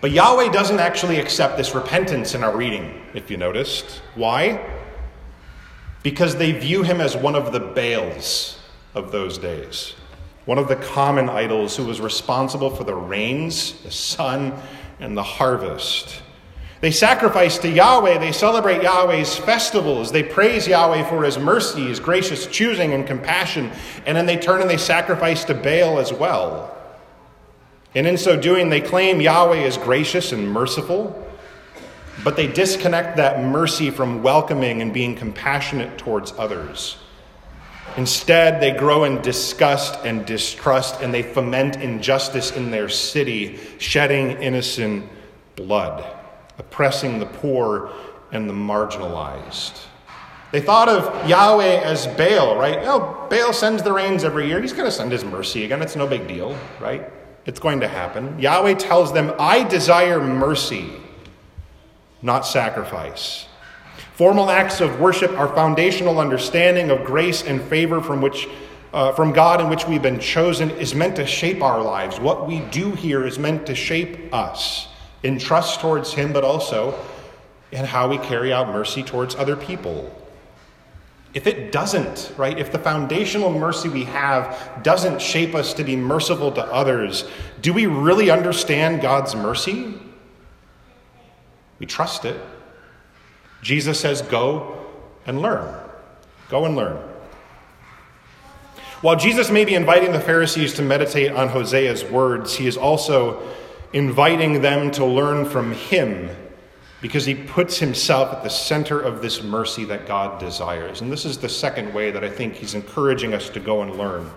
But 0.00 0.12
Yahweh 0.12 0.50
doesn't 0.50 0.80
actually 0.80 1.20
accept 1.20 1.58
this 1.58 1.74
repentance 1.74 2.34
in 2.34 2.42
our 2.42 2.56
reading, 2.56 3.02
if 3.12 3.30
you 3.30 3.36
noticed. 3.36 4.00
Why? 4.14 4.66
Because 6.02 6.36
they 6.36 6.52
view 6.52 6.82
him 6.82 7.02
as 7.02 7.14
one 7.14 7.34
of 7.34 7.52
the 7.52 7.60
Baals 7.60 8.58
of 8.94 9.12
those 9.12 9.38
days, 9.38 9.94
one 10.44 10.58
of 10.58 10.68
the 10.68 10.76
common 10.76 11.28
idols 11.28 11.76
who 11.76 11.84
was 11.84 12.00
responsible 12.00 12.70
for 12.70 12.84
the 12.84 12.94
rains, 12.94 13.80
the 13.82 13.90
sun, 13.90 14.52
and 14.98 15.16
the 15.16 15.22
harvest. 15.22 16.22
They 16.80 16.90
sacrifice 16.90 17.58
to 17.58 17.68
Yahweh. 17.68 18.18
They 18.18 18.32
celebrate 18.32 18.82
Yahweh's 18.82 19.36
festivals. 19.36 20.12
They 20.12 20.22
praise 20.22 20.66
Yahweh 20.66 21.04
for 21.10 21.24
his 21.24 21.38
mercy, 21.38 21.88
his 21.88 22.00
gracious 22.00 22.46
choosing 22.46 22.94
and 22.94 23.06
compassion. 23.06 23.70
And 24.06 24.16
then 24.16 24.24
they 24.24 24.38
turn 24.38 24.62
and 24.62 24.70
they 24.70 24.78
sacrifice 24.78 25.44
to 25.44 25.54
Baal 25.54 25.98
as 25.98 26.12
well. 26.12 26.74
And 27.94 28.06
in 28.06 28.16
so 28.16 28.40
doing, 28.40 28.70
they 28.70 28.80
claim 28.80 29.20
Yahweh 29.20 29.64
is 29.64 29.76
gracious 29.76 30.32
and 30.32 30.50
merciful, 30.50 31.26
but 32.24 32.36
they 32.36 32.46
disconnect 32.46 33.16
that 33.16 33.44
mercy 33.44 33.90
from 33.90 34.22
welcoming 34.22 34.80
and 34.80 34.94
being 34.94 35.14
compassionate 35.16 35.98
towards 35.98 36.32
others. 36.38 36.96
Instead, 38.00 38.62
they 38.62 38.70
grow 38.70 39.04
in 39.04 39.20
disgust 39.20 39.94
and 40.06 40.24
distrust, 40.24 41.02
and 41.02 41.12
they 41.12 41.22
foment 41.22 41.76
injustice 41.76 42.50
in 42.50 42.70
their 42.70 42.88
city, 42.88 43.58
shedding 43.76 44.30
innocent 44.42 45.04
blood 45.54 46.16
oppressing 46.58 47.18
the 47.18 47.26
poor 47.26 47.90
and 48.32 48.48
the 48.48 48.54
marginalized. 48.54 49.84
They 50.50 50.62
thought 50.62 50.88
of 50.88 51.28
Yahweh 51.28 51.82
as 51.82 52.06
Baal, 52.06 52.56
right? 52.56 52.78
Oh, 52.84 53.26
Baal 53.28 53.52
sends 53.52 53.82
the 53.82 53.92
rains 53.92 54.24
every 54.24 54.46
year. 54.48 54.62
He's 54.62 54.72
going 54.72 54.86
to 54.86 54.90
send 54.90 55.12
his 55.12 55.22
mercy 55.22 55.64
again. 55.64 55.82
It's 55.82 55.94
no 55.94 56.06
big 56.06 56.26
deal, 56.26 56.56
right? 56.80 57.04
It's 57.44 57.60
going 57.60 57.80
to 57.80 57.88
happen. 57.88 58.38
Yahweh 58.38 58.76
tells 58.76 59.12
them, 59.12 59.34
I 59.38 59.62
desire 59.64 60.22
mercy, 60.22 60.90
not 62.22 62.46
sacrifice. 62.46 63.44
Formal 64.20 64.50
acts 64.50 64.82
of 64.82 65.00
worship 65.00 65.30
are 65.38 65.48
foundational 65.54 66.18
understanding 66.20 66.90
of 66.90 67.04
grace 67.04 67.42
and 67.42 67.58
favor 67.58 68.02
from 68.02 68.20
which 68.20 68.50
uh, 68.92 69.12
from 69.12 69.32
God 69.32 69.62
in 69.62 69.70
which 69.70 69.86
we've 69.86 70.02
been 70.02 70.20
chosen 70.20 70.70
is 70.72 70.94
meant 70.94 71.16
to 71.16 71.26
shape 71.26 71.62
our 71.62 71.80
lives. 71.80 72.20
What 72.20 72.46
we 72.46 72.60
do 72.60 72.90
here 72.90 73.26
is 73.26 73.38
meant 73.38 73.66
to 73.68 73.74
shape 73.74 74.34
us 74.34 74.88
in 75.22 75.38
trust 75.38 75.80
towards 75.80 76.12
Him, 76.12 76.34
but 76.34 76.44
also 76.44 77.02
in 77.72 77.86
how 77.86 78.08
we 78.08 78.18
carry 78.18 78.52
out 78.52 78.68
mercy 78.68 79.02
towards 79.02 79.34
other 79.36 79.56
people. 79.56 80.14
If 81.32 81.46
it 81.46 81.72
doesn't, 81.72 82.34
right, 82.36 82.58
if 82.58 82.70
the 82.70 82.78
foundational 82.78 83.50
mercy 83.50 83.88
we 83.88 84.04
have 84.04 84.82
doesn't 84.82 85.22
shape 85.22 85.54
us 85.54 85.72
to 85.72 85.82
be 85.82 85.96
merciful 85.96 86.52
to 86.52 86.64
others, 86.66 87.26
do 87.62 87.72
we 87.72 87.86
really 87.86 88.28
understand 88.28 89.00
God's 89.00 89.34
mercy? 89.34 89.94
We 91.78 91.86
trust 91.86 92.26
it. 92.26 92.38
Jesus 93.62 94.00
says, 94.00 94.22
Go 94.22 94.86
and 95.26 95.40
learn. 95.42 95.74
Go 96.48 96.64
and 96.64 96.76
learn. 96.76 96.96
While 99.02 99.16
Jesus 99.16 99.50
may 99.50 99.64
be 99.64 99.74
inviting 99.74 100.12
the 100.12 100.20
Pharisees 100.20 100.74
to 100.74 100.82
meditate 100.82 101.32
on 101.32 101.48
Hosea's 101.48 102.04
words, 102.04 102.54
he 102.56 102.66
is 102.66 102.76
also 102.76 103.42
inviting 103.92 104.60
them 104.60 104.90
to 104.92 105.04
learn 105.04 105.46
from 105.46 105.72
him 105.72 106.28
because 107.00 107.24
he 107.24 107.34
puts 107.34 107.78
himself 107.78 108.32
at 108.34 108.42
the 108.42 108.50
center 108.50 109.00
of 109.00 109.22
this 109.22 109.42
mercy 109.42 109.84
that 109.86 110.06
God 110.06 110.38
desires. 110.38 111.00
And 111.00 111.10
this 111.10 111.24
is 111.24 111.38
the 111.38 111.48
second 111.48 111.94
way 111.94 112.10
that 112.10 112.22
I 112.22 112.28
think 112.28 112.54
he's 112.54 112.74
encouraging 112.74 113.32
us 113.32 113.48
to 113.50 113.60
go 113.60 113.82
and 113.82 113.96
learn. 113.96 114.30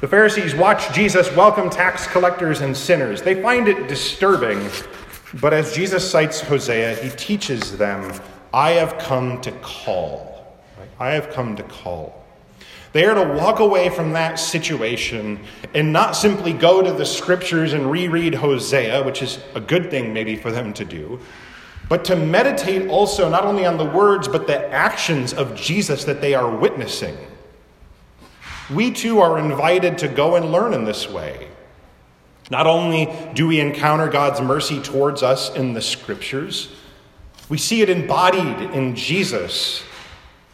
The 0.00 0.08
Pharisees 0.08 0.54
watch 0.54 0.92
Jesus 0.92 1.30
welcome 1.36 1.70
tax 1.70 2.06
collectors 2.06 2.62
and 2.62 2.76
sinners. 2.76 3.22
They 3.22 3.40
find 3.40 3.68
it 3.68 3.86
disturbing, 3.86 4.68
but 5.34 5.52
as 5.52 5.74
Jesus 5.74 6.08
cites 6.08 6.40
Hosea, 6.40 6.96
he 6.96 7.10
teaches 7.10 7.76
them, 7.76 8.12
I 8.52 8.72
have 8.72 8.98
come 8.98 9.40
to 9.42 9.52
call. 9.62 10.60
I 10.98 11.10
have 11.10 11.30
come 11.30 11.56
to 11.56 11.62
call. 11.62 12.20
They 12.92 13.04
are 13.04 13.14
to 13.14 13.34
walk 13.34 13.60
away 13.60 13.88
from 13.88 14.12
that 14.14 14.40
situation 14.40 15.38
and 15.74 15.92
not 15.92 16.16
simply 16.16 16.52
go 16.52 16.82
to 16.82 16.92
the 16.92 17.06
scriptures 17.06 17.72
and 17.72 17.90
reread 17.90 18.34
Hosea, 18.34 19.04
which 19.04 19.22
is 19.22 19.38
a 19.54 19.60
good 19.60 19.90
thing 19.90 20.12
maybe 20.12 20.34
for 20.34 20.50
them 20.50 20.72
to 20.72 20.84
do, 20.84 21.20
but 21.88 22.04
to 22.06 22.16
meditate 22.16 22.88
also 22.88 23.28
not 23.28 23.44
only 23.44 23.64
on 23.64 23.76
the 23.76 23.84
words 23.84 24.26
but 24.26 24.48
the 24.48 24.68
actions 24.72 25.32
of 25.32 25.54
Jesus 25.54 26.04
that 26.04 26.20
they 26.20 26.34
are 26.34 26.50
witnessing. 26.50 27.16
We 28.74 28.90
too 28.90 29.20
are 29.20 29.38
invited 29.38 29.98
to 29.98 30.08
go 30.08 30.34
and 30.34 30.50
learn 30.50 30.74
in 30.74 30.84
this 30.84 31.08
way. 31.08 31.48
Not 32.50 32.66
only 32.66 33.08
do 33.34 33.46
we 33.46 33.60
encounter 33.60 34.08
God's 34.08 34.40
mercy 34.40 34.82
towards 34.82 35.22
us 35.22 35.54
in 35.54 35.72
the 35.72 35.80
scriptures, 35.80 36.68
we 37.48 37.58
see 37.58 37.80
it 37.80 37.88
embodied 37.88 38.70
in 38.72 38.96
Jesus. 38.96 39.82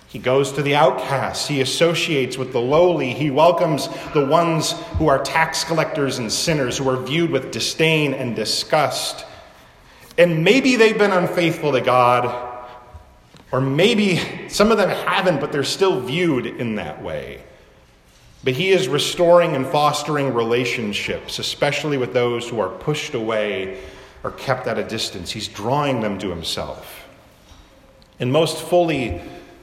He 0.09 0.19
goes 0.19 0.53
to 0.53 0.63
the 0.63 0.75
outcasts. 0.75 1.49
He 1.49 1.61
associates 1.61 2.39
with 2.39 2.53
the 2.53 2.61
lowly. 2.61 3.13
He 3.13 3.31
welcomes 3.31 3.89
the 4.13 4.25
ones 4.25 4.73
who 4.99 5.09
are 5.09 5.19
tax 5.19 5.65
collectors 5.65 6.19
and 6.19 6.31
sinners, 6.31 6.79
who 6.79 6.89
are 6.89 6.97
viewed 6.97 7.31
with 7.31 7.51
disdain 7.51 8.15
and 8.15 8.37
disgust. 8.37 9.27
And 10.19 10.45
maybe 10.45 10.77
they've 10.77 10.97
been 10.97 11.13
unfaithful 11.13 11.73
to 11.73 11.81
God, 11.81 12.59
or 13.53 13.61
maybe 13.61 14.49
some 14.49 14.71
of 14.71 14.79
them 14.79 14.89
haven't, 14.89 15.41
but 15.41 15.53
they're 15.53 15.65
still 15.65 16.01
viewed 16.01 16.47
in 16.47 16.77
that 16.77 17.03
way. 17.03 17.43
But 18.47 18.55
He 18.55 18.69
is 18.69 18.87
restoring 18.87 19.57
and 19.57 19.67
fostering 19.67 20.33
relationships, 20.33 21.41
especially 21.41 21.99
with 21.99 22.13
those 22.13 22.49
who 22.49 22.61
are 22.61 22.69
pushed 22.69 23.15
away 23.15 23.81
or 24.23 24.31
kept 24.31 24.69
at 24.69 24.79
a 24.79 24.85
distance. 24.85 25.33
He's 25.33 25.49
drawing 25.49 26.01
them 26.01 26.17
to 26.21 26.31
Himself. 26.31 27.09
And 28.21 28.31
most 28.33 28.63
fully, 28.63 29.21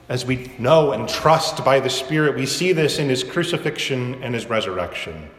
as 0.09 0.25
we 0.25 0.51
know 0.59 0.91
and 0.91 1.07
trust 1.07 1.63
by 1.63 1.79
the 1.79 1.89
Spirit, 1.89 2.35
we 2.35 2.45
see 2.45 2.73
this 2.73 2.99
in 2.99 3.07
His 3.07 3.23
crucifixion 3.23 4.21
and 4.21 4.35
His 4.35 4.47
resurrection. 4.47 5.29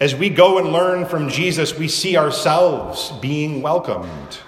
As 0.00 0.16
we 0.16 0.28
go 0.28 0.58
and 0.58 0.72
learn 0.72 1.06
from 1.06 1.28
Jesus, 1.28 1.78
we 1.78 1.86
see 1.86 2.16
ourselves 2.16 3.12
being 3.20 3.62
welcomed. 3.62 4.38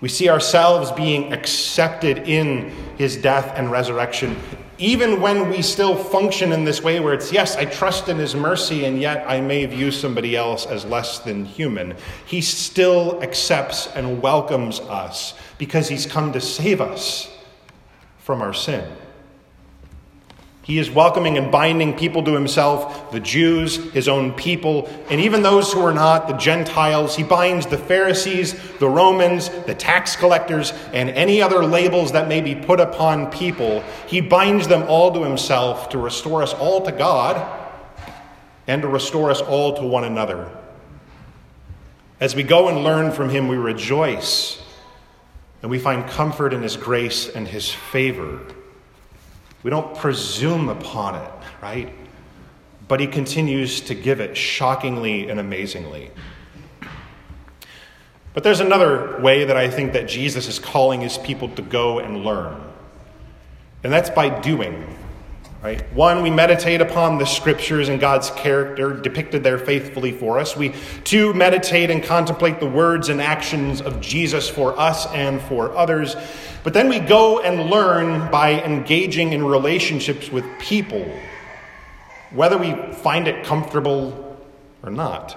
We 0.00 0.08
see 0.08 0.28
ourselves 0.28 0.90
being 0.90 1.32
accepted 1.32 2.18
in 2.18 2.70
his 2.98 3.16
death 3.16 3.52
and 3.54 3.70
resurrection, 3.70 4.36
even 4.80 5.20
when 5.20 5.50
we 5.50 5.60
still 5.60 5.94
function 5.94 6.52
in 6.52 6.64
this 6.64 6.82
way 6.82 7.00
where 7.00 7.12
it's, 7.12 7.30
yes, 7.30 7.54
I 7.54 7.66
trust 7.66 8.08
in 8.08 8.16
his 8.16 8.34
mercy, 8.34 8.86
and 8.86 8.98
yet 8.98 9.24
I 9.28 9.40
may 9.40 9.66
view 9.66 9.90
somebody 9.90 10.34
else 10.34 10.64
as 10.64 10.86
less 10.86 11.18
than 11.18 11.44
human. 11.44 11.94
He 12.24 12.40
still 12.40 13.22
accepts 13.22 13.88
and 13.88 14.22
welcomes 14.22 14.80
us 14.80 15.34
because 15.58 15.88
he's 15.88 16.06
come 16.06 16.32
to 16.32 16.40
save 16.40 16.80
us 16.80 17.30
from 18.18 18.40
our 18.40 18.54
sin. 18.54 18.90
He 20.70 20.78
is 20.78 20.88
welcoming 20.88 21.36
and 21.36 21.50
binding 21.50 21.96
people 21.96 22.22
to 22.22 22.32
himself, 22.32 23.10
the 23.10 23.18
Jews, 23.18 23.90
his 23.92 24.06
own 24.06 24.32
people, 24.34 24.88
and 25.10 25.20
even 25.20 25.42
those 25.42 25.72
who 25.72 25.84
are 25.84 25.92
not, 25.92 26.28
the 26.28 26.36
Gentiles. 26.36 27.16
He 27.16 27.24
binds 27.24 27.66
the 27.66 27.76
Pharisees, 27.76 28.54
the 28.78 28.88
Romans, 28.88 29.48
the 29.66 29.74
tax 29.74 30.14
collectors, 30.14 30.72
and 30.92 31.10
any 31.10 31.42
other 31.42 31.64
labels 31.64 32.12
that 32.12 32.28
may 32.28 32.40
be 32.40 32.54
put 32.54 32.78
upon 32.78 33.32
people. 33.32 33.82
He 34.06 34.20
binds 34.20 34.68
them 34.68 34.84
all 34.84 35.12
to 35.12 35.24
himself 35.24 35.88
to 35.88 35.98
restore 35.98 36.40
us 36.40 36.54
all 36.54 36.82
to 36.82 36.92
God 36.92 37.44
and 38.68 38.80
to 38.82 38.86
restore 38.86 39.32
us 39.32 39.40
all 39.40 39.76
to 39.76 39.82
one 39.82 40.04
another. 40.04 40.48
As 42.20 42.36
we 42.36 42.44
go 42.44 42.68
and 42.68 42.84
learn 42.84 43.10
from 43.10 43.28
him, 43.28 43.48
we 43.48 43.56
rejoice 43.56 44.62
and 45.62 45.70
we 45.72 45.80
find 45.80 46.08
comfort 46.08 46.52
in 46.52 46.62
his 46.62 46.76
grace 46.76 47.28
and 47.28 47.48
his 47.48 47.72
favor. 47.72 48.40
We 49.62 49.70
don't 49.70 49.96
presume 49.96 50.68
upon 50.68 51.16
it, 51.16 51.30
right? 51.62 51.92
But 52.88 53.00
he 53.00 53.06
continues 53.06 53.80
to 53.82 53.94
give 53.94 54.20
it 54.20 54.36
shockingly 54.36 55.28
and 55.28 55.38
amazingly. 55.38 56.10
But 58.32 58.44
there's 58.44 58.60
another 58.60 59.20
way 59.20 59.44
that 59.44 59.56
I 59.56 59.68
think 59.68 59.92
that 59.92 60.08
Jesus 60.08 60.46
is 60.48 60.58
calling 60.58 61.00
his 61.00 61.18
people 61.18 61.48
to 61.50 61.62
go 61.62 61.98
and 61.98 62.24
learn. 62.24 62.62
And 63.82 63.92
that's 63.92 64.10
by 64.10 64.28
doing. 64.40 64.96
Right? 65.62 65.82
One, 65.92 66.22
we 66.22 66.30
meditate 66.30 66.80
upon 66.80 67.18
the 67.18 67.26
scriptures 67.26 67.90
and 67.90 68.00
God's 68.00 68.30
character 68.30 68.94
depicted 68.94 69.42
there 69.42 69.58
faithfully 69.58 70.10
for 70.10 70.38
us. 70.38 70.56
We, 70.56 70.72
two, 71.04 71.34
meditate 71.34 71.90
and 71.90 72.02
contemplate 72.02 72.60
the 72.60 72.66
words 72.66 73.10
and 73.10 73.20
actions 73.20 73.82
of 73.82 74.00
Jesus 74.00 74.48
for 74.48 74.78
us 74.80 75.06
and 75.08 75.38
for 75.42 75.76
others. 75.76 76.16
But 76.64 76.72
then 76.72 76.88
we 76.88 76.98
go 76.98 77.40
and 77.40 77.68
learn 77.68 78.30
by 78.30 78.62
engaging 78.62 79.34
in 79.34 79.44
relationships 79.44 80.30
with 80.30 80.46
people, 80.58 81.06
whether 82.30 82.56
we 82.56 82.74
find 82.94 83.28
it 83.28 83.44
comfortable 83.44 84.38
or 84.82 84.90
not. 84.90 85.36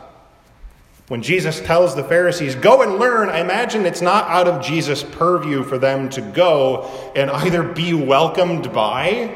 When 1.10 1.22
Jesus 1.22 1.60
tells 1.60 1.96
the 1.96 2.04
Pharisees, 2.04 2.56
go 2.56 2.82
and 2.82 2.96
learn, 2.96 3.28
I 3.28 3.42
imagine 3.42 3.86
it's 3.86 4.02
not 4.02 4.30
out 4.30 4.48
of 4.48 4.64
Jesus' 4.64 5.04
purview 5.04 5.64
for 5.64 5.78
them 5.78 6.08
to 6.12 6.22
go 6.22 7.12
and 7.14 7.30
either 7.30 7.62
be 7.62 7.94
welcomed 7.94 8.72
by 8.72 9.36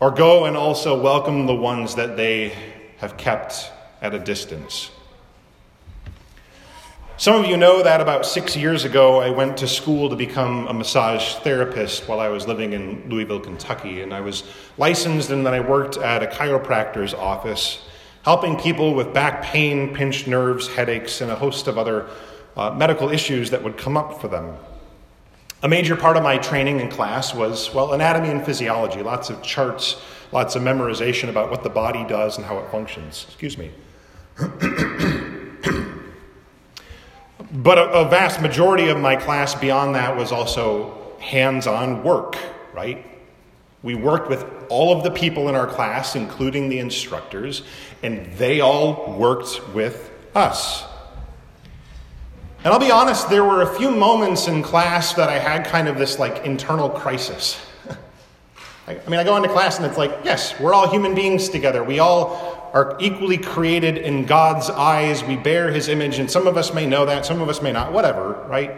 or 0.00 0.10
go 0.10 0.44
and 0.44 0.56
also 0.56 1.00
welcome 1.00 1.46
the 1.46 1.54
ones 1.54 1.96
that 1.96 2.16
they 2.16 2.52
have 2.98 3.16
kept 3.16 3.70
at 4.00 4.14
a 4.14 4.18
distance. 4.18 4.90
Some 7.16 7.34
of 7.34 7.50
you 7.50 7.56
know 7.56 7.82
that 7.82 8.00
about 8.00 8.24
six 8.24 8.56
years 8.56 8.84
ago, 8.84 9.20
I 9.20 9.30
went 9.30 9.56
to 9.56 9.66
school 9.66 10.08
to 10.08 10.14
become 10.14 10.68
a 10.68 10.72
massage 10.72 11.34
therapist 11.36 12.06
while 12.06 12.20
I 12.20 12.28
was 12.28 12.46
living 12.46 12.72
in 12.74 13.08
Louisville, 13.08 13.40
Kentucky. 13.40 14.02
And 14.02 14.14
I 14.14 14.20
was 14.20 14.44
licensed, 14.76 15.30
and 15.30 15.44
then 15.44 15.52
I 15.52 15.58
worked 15.58 15.96
at 15.96 16.22
a 16.22 16.28
chiropractor's 16.28 17.14
office, 17.14 17.82
helping 18.22 18.56
people 18.56 18.94
with 18.94 19.12
back 19.12 19.42
pain, 19.42 19.92
pinched 19.94 20.28
nerves, 20.28 20.68
headaches, 20.68 21.20
and 21.20 21.28
a 21.28 21.34
host 21.34 21.66
of 21.66 21.76
other 21.76 22.06
uh, 22.56 22.70
medical 22.70 23.08
issues 23.08 23.50
that 23.50 23.64
would 23.64 23.76
come 23.76 23.96
up 23.96 24.20
for 24.20 24.28
them. 24.28 24.56
A 25.62 25.68
major 25.68 25.96
part 25.96 26.16
of 26.16 26.22
my 26.22 26.38
training 26.38 26.78
in 26.78 26.88
class 26.88 27.34
was, 27.34 27.74
well, 27.74 27.92
anatomy 27.92 28.28
and 28.30 28.44
physiology, 28.44 29.02
lots 29.02 29.28
of 29.28 29.42
charts, 29.42 29.96
lots 30.30 30.54
of 30.54 30.62
memorization 30.62 31.28
about 31.28 31.50
what 31.50 31.64
the 31.64 31.70
body 31.70 32.04
does 32.04 32.36
and 32.36 32.46
how 32.46 32.58
it 32.58 32.70
functions. 32.70 33.24
Excuse 33.28 33.58
me. 33.58 33.72
but 37.52 37.78
a, 37.78 37.90
a, 37.90 38.08
vast 38.08 38.40
majority 38.40 38.88
of 38.88 38.98
my 38.98 39.16
class 39.16 39.56
beyond 39.56 39.96
that 39.96 40.16
was 40.16 40.30
also 40.30 41.16
hands 41.18 41.66
on 41.66 42.04
work, 42.04 42.36
right? 42.72 43.04
We 43.82 43.96
worked 43.96 44.28
with 44.28 44.46
all 44.68 44.96
of 44.96 45.02
the 45.02 45.10
people 45.10 45.48
in 45.48 45.56
our 45.56 45.66
class, 45.66 46.14
including 46.14 46.68
the 46.68 46.78
instructors, 46.78 47.62
and 48.04 48.32
they 48.36 48.60
all 48.60 49.12
worked 49.18 49.66
with 49.74 50.12
us. 50.36 50.84
And 52.64 52.72
I'll 52.72 52.80
be 52.80 52.90
honest, 52.90 53.30
there 53.30 53.44
were 53.44 53.62
a 53.62 53.74
few 53.76 53.90
moments 53.90 54.48
in 54.48 54.62
class 54.62 55.14
that 55.14 55.28
I 55.28 55.38
had 55.38 55.64
kind 55.66 55.86
of 55.86 55.96
this 55.96 56.18
like 56.18 56.44
internal 56.44 56.90
crisis. 56.90 57.64
I 58.88 58.94
mean, 59.08 59.20
I 59.20 59.24
go 59.24 59.36
into 59.36 59.48
class 59.48 59.76
and 59.78 59.86
it's 59.86 59.96
like, 59.96 60.12
yes, 60.24 60.58
we're 60.58 60.74
all 60.74 60.88
human 60.90 61.14
beings 61.14 61.48
together. 61.48 61.84
We 61.84 62.00
all 62.00 62.70
are 62.72 62.96
equally 63.00 63.38
created 63.38 63.98
in 63.98 64.24
God's 64.24 64.70
eyes. 64.70 65.22
We 65.24 65.36
bear 65.36 65.70
his 65.70 65.88
image, 65.88 66.18
and 66.18 66.30
some 66.30 66.46
of 66.46 66.56
us 66.56 66.74
may 66.74 66.86
know 66.86 67.06
that, 67.06 67.24
some 67.24 67.40
of 67.40 67.48
us 67.48 67.62
may 67.62 67.72
not, 67.72 67.92
whatever, 67.92 68.44
right? 68.48 68.76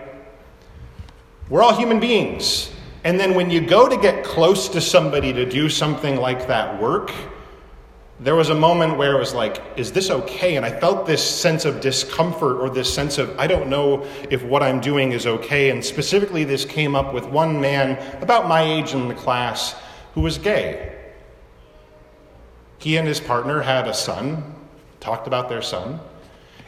We're 1.48 1.62
all 1.62 1.76
human 1.76 1.98
beings. 1.98 2.70
And 3.02 3.18
then 3.18 3.34
when 3.34 3.50
you 3.50 3.60
go 3.60 3.88
to 3.88 3.96
get 3.96 4.24
close 4.24 4.68
to 4.68 4.80
somebody 4.80 5.32
to 5.32 5.48
do 5.48 5.68
something 5.68 6.16
like 6.16 6.46
that 6.46 6.80
work, 6.80 7.10
there 8.22 8.34
was 8.34 8.50
a 8.50 8.54
moment 8.54 8.98
where 8.98 9.16
it 9.16 9.18
was 9.18 9.32
like, 9.32 9.62
is 9.76 9.92
this 9.92 10.10
okay? 10.10 10.56
And 10.56 10.66
I 10.66 10.78
felt 10.78 11.06
this 11.06 11.24
sense 11.24 11.64
of 11.64 11.80
discomfort 11.80 12.60
or 12.60 12.68
this 12.68 12.92
sense 12.92 13.16
of, 13.16 13.36
I 13.38 13.46
don't 13.46 13.70
know 13.70 14.06
if 14.30 14.42
what 14.42 14.62
I'm 14.62 14.78
doing 14.78 15.12
is 15.12 15.26
okay. 15.26 15.70
And 15.70 15.82
specifically, 15.82 16.44
this 16.44 16.66
came 16.66 16.94
up 16.94 17.14
with 17.14 17.24
one 17.24 17.58
man 17.58 17.98
about 18.22 18.46
my 18.46 18.60
age 18.60 18.92
in 18.92 19.08
the 19.08 19.14
class 19.14 19.74
who 20.12 20.20
was 20.20 20.36
gay. 20.36 20.98
He 22.78 22.98
and 22.98 23.08
his 23.08 23.20
partner 23.20 23.62
had 23.62 23.88
a 23.88 23.94
son, 23.94 24.54
talked 25.00 25.26
about 25.26 25.48
their 25.48 25.62
son. 25.62 25.98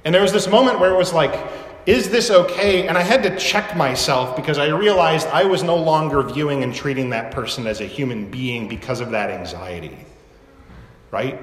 And 0.06 0.14
there 0.14 0.22
was 0.22 0.32
this 0.32 0.48
moment 0.48 0.80
where 0.80 0.90
it 0.90 0.96
was 0.96 1.12
like, 1.12 1.38
is 1.84 2.08
this 2.08 2.30
okay? 2.30 2.88
And 2.88 2.96
I 2.96 3.02
had 3.02 3.22
to 3.24 3.36
check 3.36 3.76
myself 3.76 4.36
because 4.36 4.56
I 4.56 4.68
realized 4.68 5.26
I 5.28 5.44
was 5.44 5.62
no 5.62 5.76
longer 5.76 6.22
viewing 6.22 6.62
and 6.62 6.74
treating 6.74 7.10
that 7.10 7.30
person 7.30 7.66
as 7.66 7.82
a 7.82 7.86
human 7.86 8.30
being 8.30 8.68
because 8.68 9.00
of 9.00 9.10
that 9.10 9.28
anxiety 9.28 10.06
right? 11.12 11.40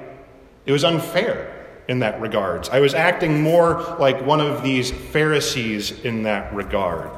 It 0.66 0.72
was 0.72 0.84
unfair 0.84 1.56
in 1.88 2.00
that 2.00 2.20
regards. 2.20 2.68
I 2.68 2.80
was 2.80 2.92
acting 2.92 3.40
more 3.40 3.96
like 3.98 4.20
one 4.26 4.40
of 4.40 4.62
these 4.62 4.90
Pharisees 4.90 6.04
in 6.04 6.24
that 6.24 6.54
regard. 6.54 7.10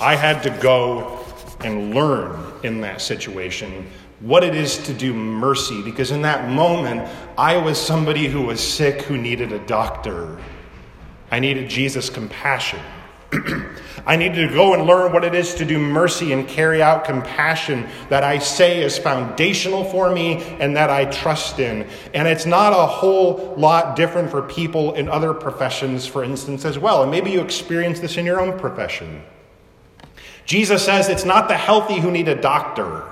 I 0.00 0.16
had 0.16 0.42
to 0.42 0.50
go 0.60 1.24
and 1.60 1.94
learn 1.94 2.52
in 2.64 2.80
that 2.80 3.00
situation 3.00 3.86
what 4.20 4.42
it 4.42 4.54
is 4.54 4.78
to 4.78 4.94
do 4.94 5.14
mercy 5.14 5.82
because 5.82 6.10
in 6.10 6.22
that 6.22 6.48
moment 6.50 7.08
I 7.38 7.56
was 7.56 7.80
somebody 7.80 8.26
who 8.26 8.42
was 8.42 8.60
sick 8.60 9.02
who 9.02 9.16
needed 9.16 9.52
a 9.52 9.58
doctor. 9.66 10.38
I 11.30 11.38
needed 11.38 11.68
Jesus' 11.68 12.10
compassion. 12.10 12.80
I 14.06 14.14
needed 14.14 14.48
to 14.48 14.54
go 14.54 14.72
and 14.74 14.84
learn 14.84 15.12
what 15.12 15.24
it 15.24 15.34
is 15.34 15.56
to 15.56 15.64
do 15.64 15.80
mercy 15.80 16.32
and 16.32 16.46
carry 16.46 16.80
out 16.80 17.04
compassion 17.04 17.88
that 18.08 18.22
I 18.22 18.38
say 18.38 18.80
is 18.80 18.96
foundational 18.96 19.82
for 19.84 20.12
me 20.12 20.44
and 20.60 20.76
that 20.76 20.90
I 20.90 21.06
trust 21.06 21.58
in. 21.58 21.88
And 22.14 22.28
it's 22.28 22.46
not 22.46 22.72
a 22.72 22.86
whole 22.86 23.54
lot 23.56 23.96
different 23.96 24.30
for 24.30 24.42
people 24.42 24.94
in 24.94 25.08
other 25.08 25.34
professions, 25.34 26.06
for 26.06 26.22
instance, 26.22 26.64
as 26.64 26.78
well. 26.78 27.02
And 27.02 27.10
maybe 27.10 27.32
you 27.32 27.40
experience 27.40 27.98
this 27.98 28.16
in 28.16 28.24
your 28.24 28.40
own 28.40 28.56
profession. 28.58 29.24
Jesus 30.44 30.84
says 30.84 31.08
it's 31.08 31.24
not 31.24 31.48
the 31.48 31.56
healthy 31.56 31.98
who 31.98 32.12
need 32.12 32.28
a 32.28 32.40
doctor, 32.40 33.02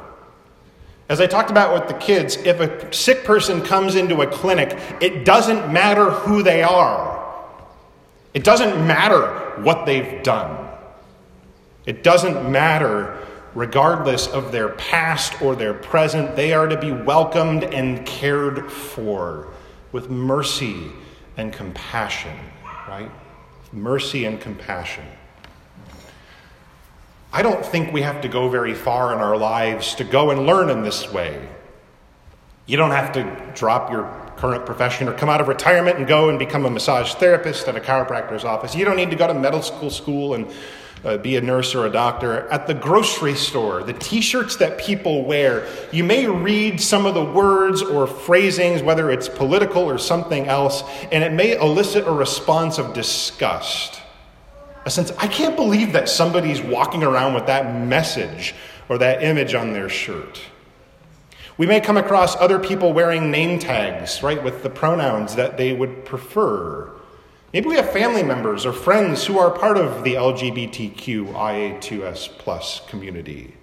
As 1.08 1.20
I 1.20 1.26
talked 1.26 1.50
about 1.50 1.74
with 1.74 1.88
the 1.88 1.94
kids, 1.94 2.36
if 2.36 2.60
a 2.60 2.94
sick 2.94 3.24
person 3.24 3.60
comes 3.60 3.96
into 3.96 4.22
a 4.22 4.26
clinic, 4.28 4.78
it 5.02 5.24
doesn't 5.24 5.72
matter 5.72 6.10
who 6.10 6.44
they 6.44 6.62
are. 6.62 7.20
It 8.32 8.44
doesn't 8.44 8.86
matter 8.86 9.43
what 9.60 9.86
they've 9.86 10.22
done. 10.22 10.68
It 11.86 12.02
doesn't 12.02 12.50
matter, 12.50 13.18
regardless 13.54 14.26
of 14.26 14.52
their 14.52 14.70
past 14.70 15.40
or 15.42 15.54
their 15.54 15.74
present, 15.74 16.34
they 16.36 16.52
are 16.52 16.66
to 16.66 16.78
be 16.78 16.92
welcomed 16.92 17.64
and 17.64 18.06
cared 18.06 18.70
for 18.70 19.48
with 19.92 20.10
mercy 20.10 20.90
and 21.36 21.52
compassion, 21.52 22.36
right? 22.88 23.10
Mercy 23.72 24.24
and 24.24 24.40
compassion. 24.40 25.04
I 27.32 27.42
don't 27.42 27.66
think 27.66 27.92
we 27.92 28.02
have 28.02 28.20
to 28.20 28.28
go 28.28 28.48
very 28.48 28.74
far 28.74 29.12
in 29.12 29.18
our 29.18 29.36
lives 29.36 29.96
to 29.96 30.04
go 30.04 30.30
and 30.30 30.46
learn 30.46 30.70
in 30.70 30.82
this 30.82 31.12
way. 31.12 31.48
You 32.66 32.76
don't 32.76 32.92
have 32.92 33.12
to 33.12 33.52
drop 33.54 33.90
your 33.90 34.04
current 34.36 34.66
profession 34.66 35.08
or 35.08 35.12
come 35.14 35.28
out 35.28 35.40
of 35.40 35.48
retirement 35.48 35.98
and 35.98 36.06
go 36.06 36.28
and 36.28 36.38
become 36.38 36.64
a 36.66 36.70
massage 36.70 37.14
therapist 37.14 37.68
at 37.68 37.76
a 37.76 37.80
chiropractor's 37.80 38.44
office. 38.44 38.74
You 38.74 38.84
don't 38.84 38.96
need 38.96 39.10
to 39.10 39.16
go 39.16 39.26
to 39.26 39.34
medical 39.34 39.90
school 39.90 40.34
and 40.34 40.50
uh, 41.04 41.18
be 41.18 41.36
a 41.36 41.40
nurse 41.40 41.74
or 41.74 41.86
a 41.86 41.90
doctor. 41.90 42.48
At 42.48 42.66
the 42.66 42.74
grocery 42.74 43.34
store, 43.34 43.82
the 43.82 43.92
t 43.92 44.20
shirts 44.20 44.56
that 44.56 44.78
people 44.78 45.24
wear, 45.24 45.66
you 45.92 46.02
may 46.04 46.26
read 46.26 46.80
some 46.80 47.06
of 47.06 47.14
the 47.14 47.24
words 47.24 47.82
or 47.82 48.06
phrasings, 48.06 48.82
whether 48.82 49.10
it's 49.10 49.28
political 49.28 49.82
or 49.82 49.98
something 49.98 50.46
else, 50.46 50.82
and 51.12 51.22
it 51.22 51.32
may 51.32 51.58
elicit 51.58 52.06
a 52.06 52.12
response 52.12 52.78
of 52.78 52.94
disgust 52.94 54.00
a 54.86 54.90
sense, 54.90 55.12
I 55.18 55.26
can't 55.26 55.56
believe 55.56 55.92
that 55.92 56.08
somebody's 56.08 56.60
walking 56.60 57.02
around 57.02 57.34
with 57.34 57.46
that 57.46 57.74
message 57.74 58.54
or 58.88 58.98
that 58.98 59.22
image 59.22 59.54
on 59.54 59.72
their 59.72 59.88
shirt. 59.88 60.40
We 61.56 61.66
may 61.66 61.80
come 61.80 61.96
across 61.96 62.34
other 62.36 62.58
people 62.58 62.92
wearing 62.92 63.30
name 63.30 63.60
tags, 63.60 64.20
right, 64.22 64.42
with 64.42 64.64
the 64.64 64.70
pronouns 64.70 65.36
that 65.36 65.56
they 65.56 65.72
would 65.72 66.04
prefer. 66.04 66.90
Maybe 67.52 67.68
we 67.68 67.76
have 67.76 67.92
family 67.92 68.24
members 68.24 68.66
or 68.66 68.72
friends 68.72 69.24
who 69.24 69.38
are 69.38 69.52
part 69.52 69.76
of 69.76 70.02
the 70.02 70.14
LGBTQIA2S 70.14 72.38
plus 72.38 72.80
community. 72.88 73.54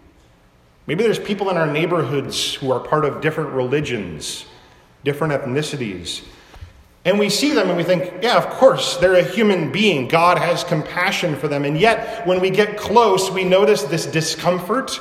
Maybe 0.87 1.03
there's 1.03 1.19
people 1.19 1.49
in 1.49 1.57
our 1.57 1.67
neighborhoods 1.67 2.53
who 2.53 2.71
are 2.71 2.79
part 2.79 3.03
of 3.03 3.19
different 3.19 3.49
religions, 3.49 4.45
different 5.03 5.33
ethnicities, 5.33 6.23
and 7.03 7.17
we 7.17 7.29
see 7.29 7.51
them 7.51 7.67
and 7.67 7.77
we 7.77 7.83
think, 7.83 8.21
yeah, 8.21 8.37
of 8.37 8.47
course, 8.51 8.97
they're 8.97 9.15
a 9.15 9.23
human 9.23 9.71
being. 9.71 10.07
God 10.07 10.37
has 10.37 10.63
compassion 10.63 11.35
for 11.35 11.47
them. 11.47 11.65
And 11.65 11.79
yet, 11.79 12.27
when 12.27 12.39
we 12.39 12.51
get 12.51 12.77
close, 12.77 13.31
we 13.31 13.43
notice 13.43 13.81
this 13.83 14.05
discomfort, 14.05 14.99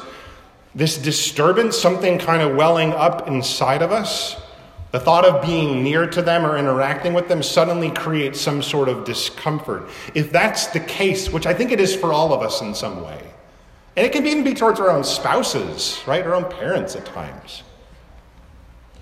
this 0.75 0.99
disturbance, 0.99 1.77
something 1.77 2.19
kind 2.19 2.43
of 2.43 2.57
welling 2.57 2.93
up 2.93 3.29
inside 3.29 3.83
of 3.83 3.93
us. 3.93 4.37
The 4.93 5.01
thought 5.01 5.25
of 5.25 5.45
being 5.45 5.85
near 5.85 6.07
to 6.09 6.23
them 6.23 6.45
or 6.45 6.59
interacting 6.59 7.13
with 7.15 7.29
them 7.29 7.43
suddenly 7.43 7.91
creates 7.91 8.41
some 8.41 8.61
sort 8.63 8.89
of 8.89 9.05
discomfort. 9.05 9.89
If 10.15 10.33
that's 10.33 10.67
the 10.69 10.81
case, 10.81 11.31
which 11.31 11.47
I 11.47 11.55
think 11.55 11.71
it 11.71 11.81
is 11.81 11.95
for 11.95 12.13
all 12.13 12.33
of 12.33 12.43
us 12.43 12.61
in 12.61 12.75
some 12.75 13.03
way, 13.03 13.23
and 13.97 14.07
it 14.07 14.13
can 14.13 14.27
even 14.27 14.45
be 14.45 14.55
towards 14.55 14.81
our 14.81 14.91
own 14.91 15.05
spouses, 15.05 16.01
right? 16.07 16.25
Our 16.25 16.35
own 16.35 16.51
parents 16.51 16.97
at 16.97 17.07
times. 17.07 17.63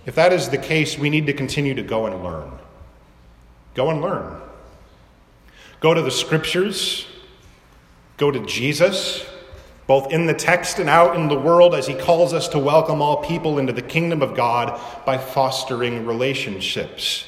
If 0.07 0.15
that 0.15 0.33
is 0.33 0.49
the 0.49 0.59
case, 0.59 0.99
we 0.99 1.11
need 1.11 1.27
to 1.27 1.33
continue 1.33 1.75
to 1.75 1.83
go 1.83 2.07
and 2.07 2.23
learn. 2.23 2.51
Go 3.75 3.91
and 3.91 4.01
learn. 4.01 4.41
Go 5.81 5.95
to 5.95 6.03
the 6.03 6.11
scriptures. 6.11 7.07
Go 8.17 8.31
to 8.31 8.41
Jesus, 8.47 9.25
both 9.89 10.13
in 10.13 10.27
the 10.27 10.35
text 10.35 10.79
and 10.79 10.89
out 10.89 11.17
in 11.17 11.29
the 11.29 11.39
world, 11.39 11.75
as 11.75 11.87
he 11.87 11.95
calls 11.95 12.35
us 12.35 12.47
to 12.49 12.59
welcome 12.59 13.01
all 13.01 13.17
people 13.17 13.59
into 13.59 13.73
the 13.73 13.83
kingdom 13.83 14.21
of 14.21 14.37
God 14.37 14.79
by 15.07 15.17
fostering 15.17 16.05
relationships. 16.05 17.25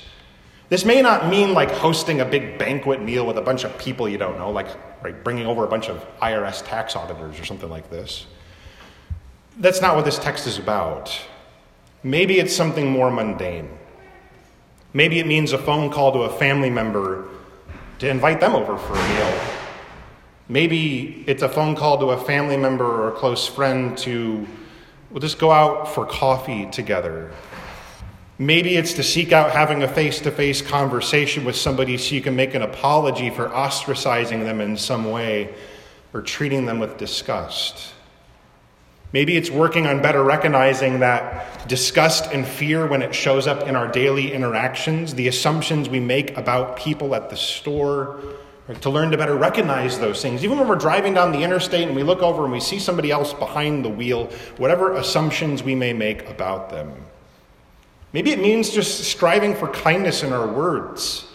This 0.68 0.84
may 0.84 1.00
not 1.00 1.28
mean 1.28 1.54
like 1.54 1.70
hosting 1.70 2.20
a 2.20 2.24
big 2.24 2.58
banquet 2.58 3.00
meal 3.00 3.26
with 3.26 3.38
a 3.38 3.40
bunch 3.40 3.64
of 3.64 3.76
people 3.78 4.06
you 4.06 4.18
don't 4.18 4.36
know, 4.36 4.50
like 4.50 4.68
right, 5.02 5.24
bringing 5.24 5.46
over 5.46 5.64
a 5.64 5.68
bunch 5.68 5.88
of 5.88 6.06
IRS 6.20 6.64
tax 6.64 6.94
auditors 6.94 7.40
or 7.40 7.46
something 7.46 7.70
like 7.70 7.88
this. 7.88 8.26
That's 9.56 9.80
not 9.80 9.96
what 9.96 10.04
this 10.04 10.18
text 10.18 10.46
is 10.46 10.58
about. 10.58 11.18
Maybe 12.02 12.38
it's 12.38 12.54
something 12.54 12.90
more 12.90 13.10
mundane. 13.10 13.70
Maybe 14.92 15.18
it 15.18 15.26
means 15.26 15.52
a 15.52 15.58
phone 15.58 15.90
call 15.90 16.12
to 16.12 16.18
a 16.20 16.38
family 16.38 16.68
member 16.68 17.26
to 18.00 18.08
invite 18.08 18.38
them 18.38 18.54
over 18.54 18.76
for 18.76 18.92
a 18.92 19.08
meal. 19.08 19.59
Maybe 20.50 21.22
it's 21.28 21.42
a 21.42 21.48
phone 21.48 21.76
call 21.76 21.96
to 22.00 22.06
a 22.06 22.18
family 22.24 22.56
member 22.56 22.84
or 22.84 23.10
a 23.10 23.12
close 23.12 23.46
friend 23.46 23.96
to, 23.98 24.44
we'll 25.08 25.20
just 25.20 25.38
go 25.38 25.52
out 25.52 25.94
for 25.94 26.04
coffee 26.04 26.66
together. 26.72 27.30
Maybe 28.36 28.74
it's 28.74 28.94
to 28.94 29.04
seek 29.04 29.30
out 29.30 29.52
having 29.52 29.84
a 29.84 29.86
face 29.86 30.18
to 30.22 30.32
face 30.32 30.60
conversation 30.60 31.44
with 31.44 31.54
somebody 31.54 31.96
so 31.98 32.16
you 32.16 32.20
can 32.20 32.34
make 32.34 32.54
an 32.54 32.62
apology 32.62 33.30
for 33.30 33.48
ostracizing 33.50 34.42
them 34.42 34.60
in 34.60 34.76
some 34.76 35.08
way 35.12 35.54
or 36.12 36.20
treating 36.20 36.66
them 36.66 36.80
with 36.80 36.98
disgust. 36.98 37.92
Maybe 39.12 39.36
it's 39.36 39.50
working 39.50 39.86
on 39.86 40.02
better 40.02 40.24
recognizing 40.24 40.98
that 40.98 41.68
disgust 41.68 42.32
and 42.32 42.44
fear 42.44 42.88
when 42.88 43.02
it 43.02 43.14
shows 43.14 43.46
up 43.46 43.68
in 43.68 43.76
our 43.76 43.86
daily 43.86 44.32
interactions, 44.32 45.14
the 45.14 45.28
assumptions 45.28 45.88
we 45.88 46.00
make 46.00 46.36
about 46.36 46.76
people 46.76 47.14
at 47.14 47.30
the 47.30 47.36
store, 47.36 48.20
to 48.80 48.90
learn 48.90 49.10
to 49.10 49.16
better 49.16 49.36
recognize 49.36 49.98
those 49.98 50.22
things. 50.22 50.44
Even 50.44 50.58
when 50.58 50.68
we're 50.68 50.76
driving 50.76 51.14
down 51.14 51.32
the 51.32 51.42
interstate 51.42 51.86
and 51.86 51.96
we 51.96 52.02
look 52.02 52.22
over 52.22 52.44
and 52.44 52.52
we 52.52 52.60
see 52.60 52.78
somebody 52.78 53.10
else 53.10 53.32
behind 53.32 53.84
the 53.84 53.88
wheel, 53.88 54.26
whatever 54.58 54.94
assumptions 54.94 55.62
we 55.62 55.74
may 55.74 55.92
make 55.92 56.28
about 56.28 56.70
them. 56.70 56.92
Maybe 58.12 58.30
it 58.30 58.40
means 58.40 58.70
just 58.70 59.04
striving 59.04 59.54
for 59.54 59.68
kindness 59.68 60.22
in 60.22 60.32
our 60.32 60.46
words 60.46 61.26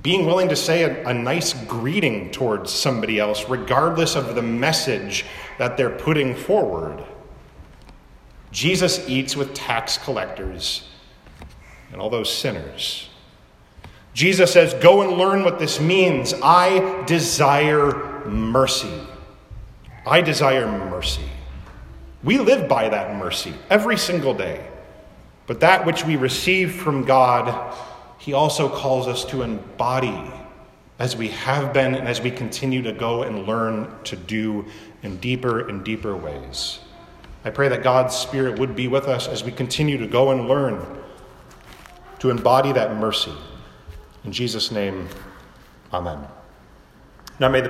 being 0.00 0.24
willing 0.24 0.48
to 0.48 0.56
say 0.56 0.84
a, 0.84 1.06
a, 1.08 1.12
nice 1.12 1.52
greeting 1.64 2.30
towards 2.30 2.72
somebody 2.72 3.18
else, 3.18 3.48
regardless 3.48 4.16
of 4.16 4.34
the 4.34 4.42
message 4.42 5.26
that 5.58 5.76
they're 5.76 5.90
putting 5.90 6.34
forward. 6.34 7.04
Jesus 8.50 9.06
eats 9.08 9.36
with 9.36 9.52
tax 9.52 9.98
collectors 9.98 10.88
and 11.92 12.00
all 12.00 12.08
those 12.08 12.32
sinners. 12.32 13.10
Jesus 14.14 14.52
says, 14.52 14.74
Go 14.74 15.02
and 15.02 15.12
learn 15.12 15.44
what 15.44 15.58
this 15.58 15.80
means. 15.80 16.34
I 16.42 17.04
desire 17.06 18.24
mercy. 18.26 18.92
I 20.06 20.20
desire 20.20 20.66
mercy. 20.66 21.28
We 22.22 22.38
live 22.38 22.68
by 22.68 22.88
that 22.88 23.16
mercy 23.16 23.54
every 23.70 23.96
single 23.96 24.34
day. 24.34 24.68
But 25.46 25.60
that 25.60 25.86
which 25.86 26.04
we 26.04 26.16
receive 26.16 26.72
from 26.72 27.04
God 27.04 27.74
he 28.22 28.34
also 28.34 28.68
calls 28.68 29.08
us 29.08 29.24
to 29.24 29.42
embody 29.42 30.32
as 31.00 31.16
we 31.16 31.26
have 31.26 31.72
been 31.72 31.96
and 31.96 32.06
as 32.06 32.20
we 32.20 32.30
continue 32.30 32.80
to 32.82 32.92
go 32.92 33.24
and 33.24 33.48
learn 33.48 33.92
to 34.04 34.14
do 34.14 34.64
in 35.02 35.16
deeper 35.16 35.68
and 35.68 35.82
deeper 35.82 36.16
ways. 36.16 36.78
I 37.44 37.50
pray 37.50 37.68
that 37.68 37.82
God's 37.82 38.14
Spirit 38.14 38.60
would 38.60 38.76
be 38.76 38.86
with 38.86 39.08
us 39.08 39.26
as 39.26 39.42
we 39.42 39.50
continue 39.50 39.98
to 39.98 40.06
go 40.06 40.30
and 40.30 40.46
learn 40.46 40.86
to 42.20 42.30
embody 42.30 42.70
that 42.70 42.94
mercy. 42.94 43.32
In 44.24 44.32
Jesus' 44.32 44.70
name, 44.70 45.08
amen. 45.92 46.18
Now 47.40 47.48
may 47.48 47.60
the 47.60 47.68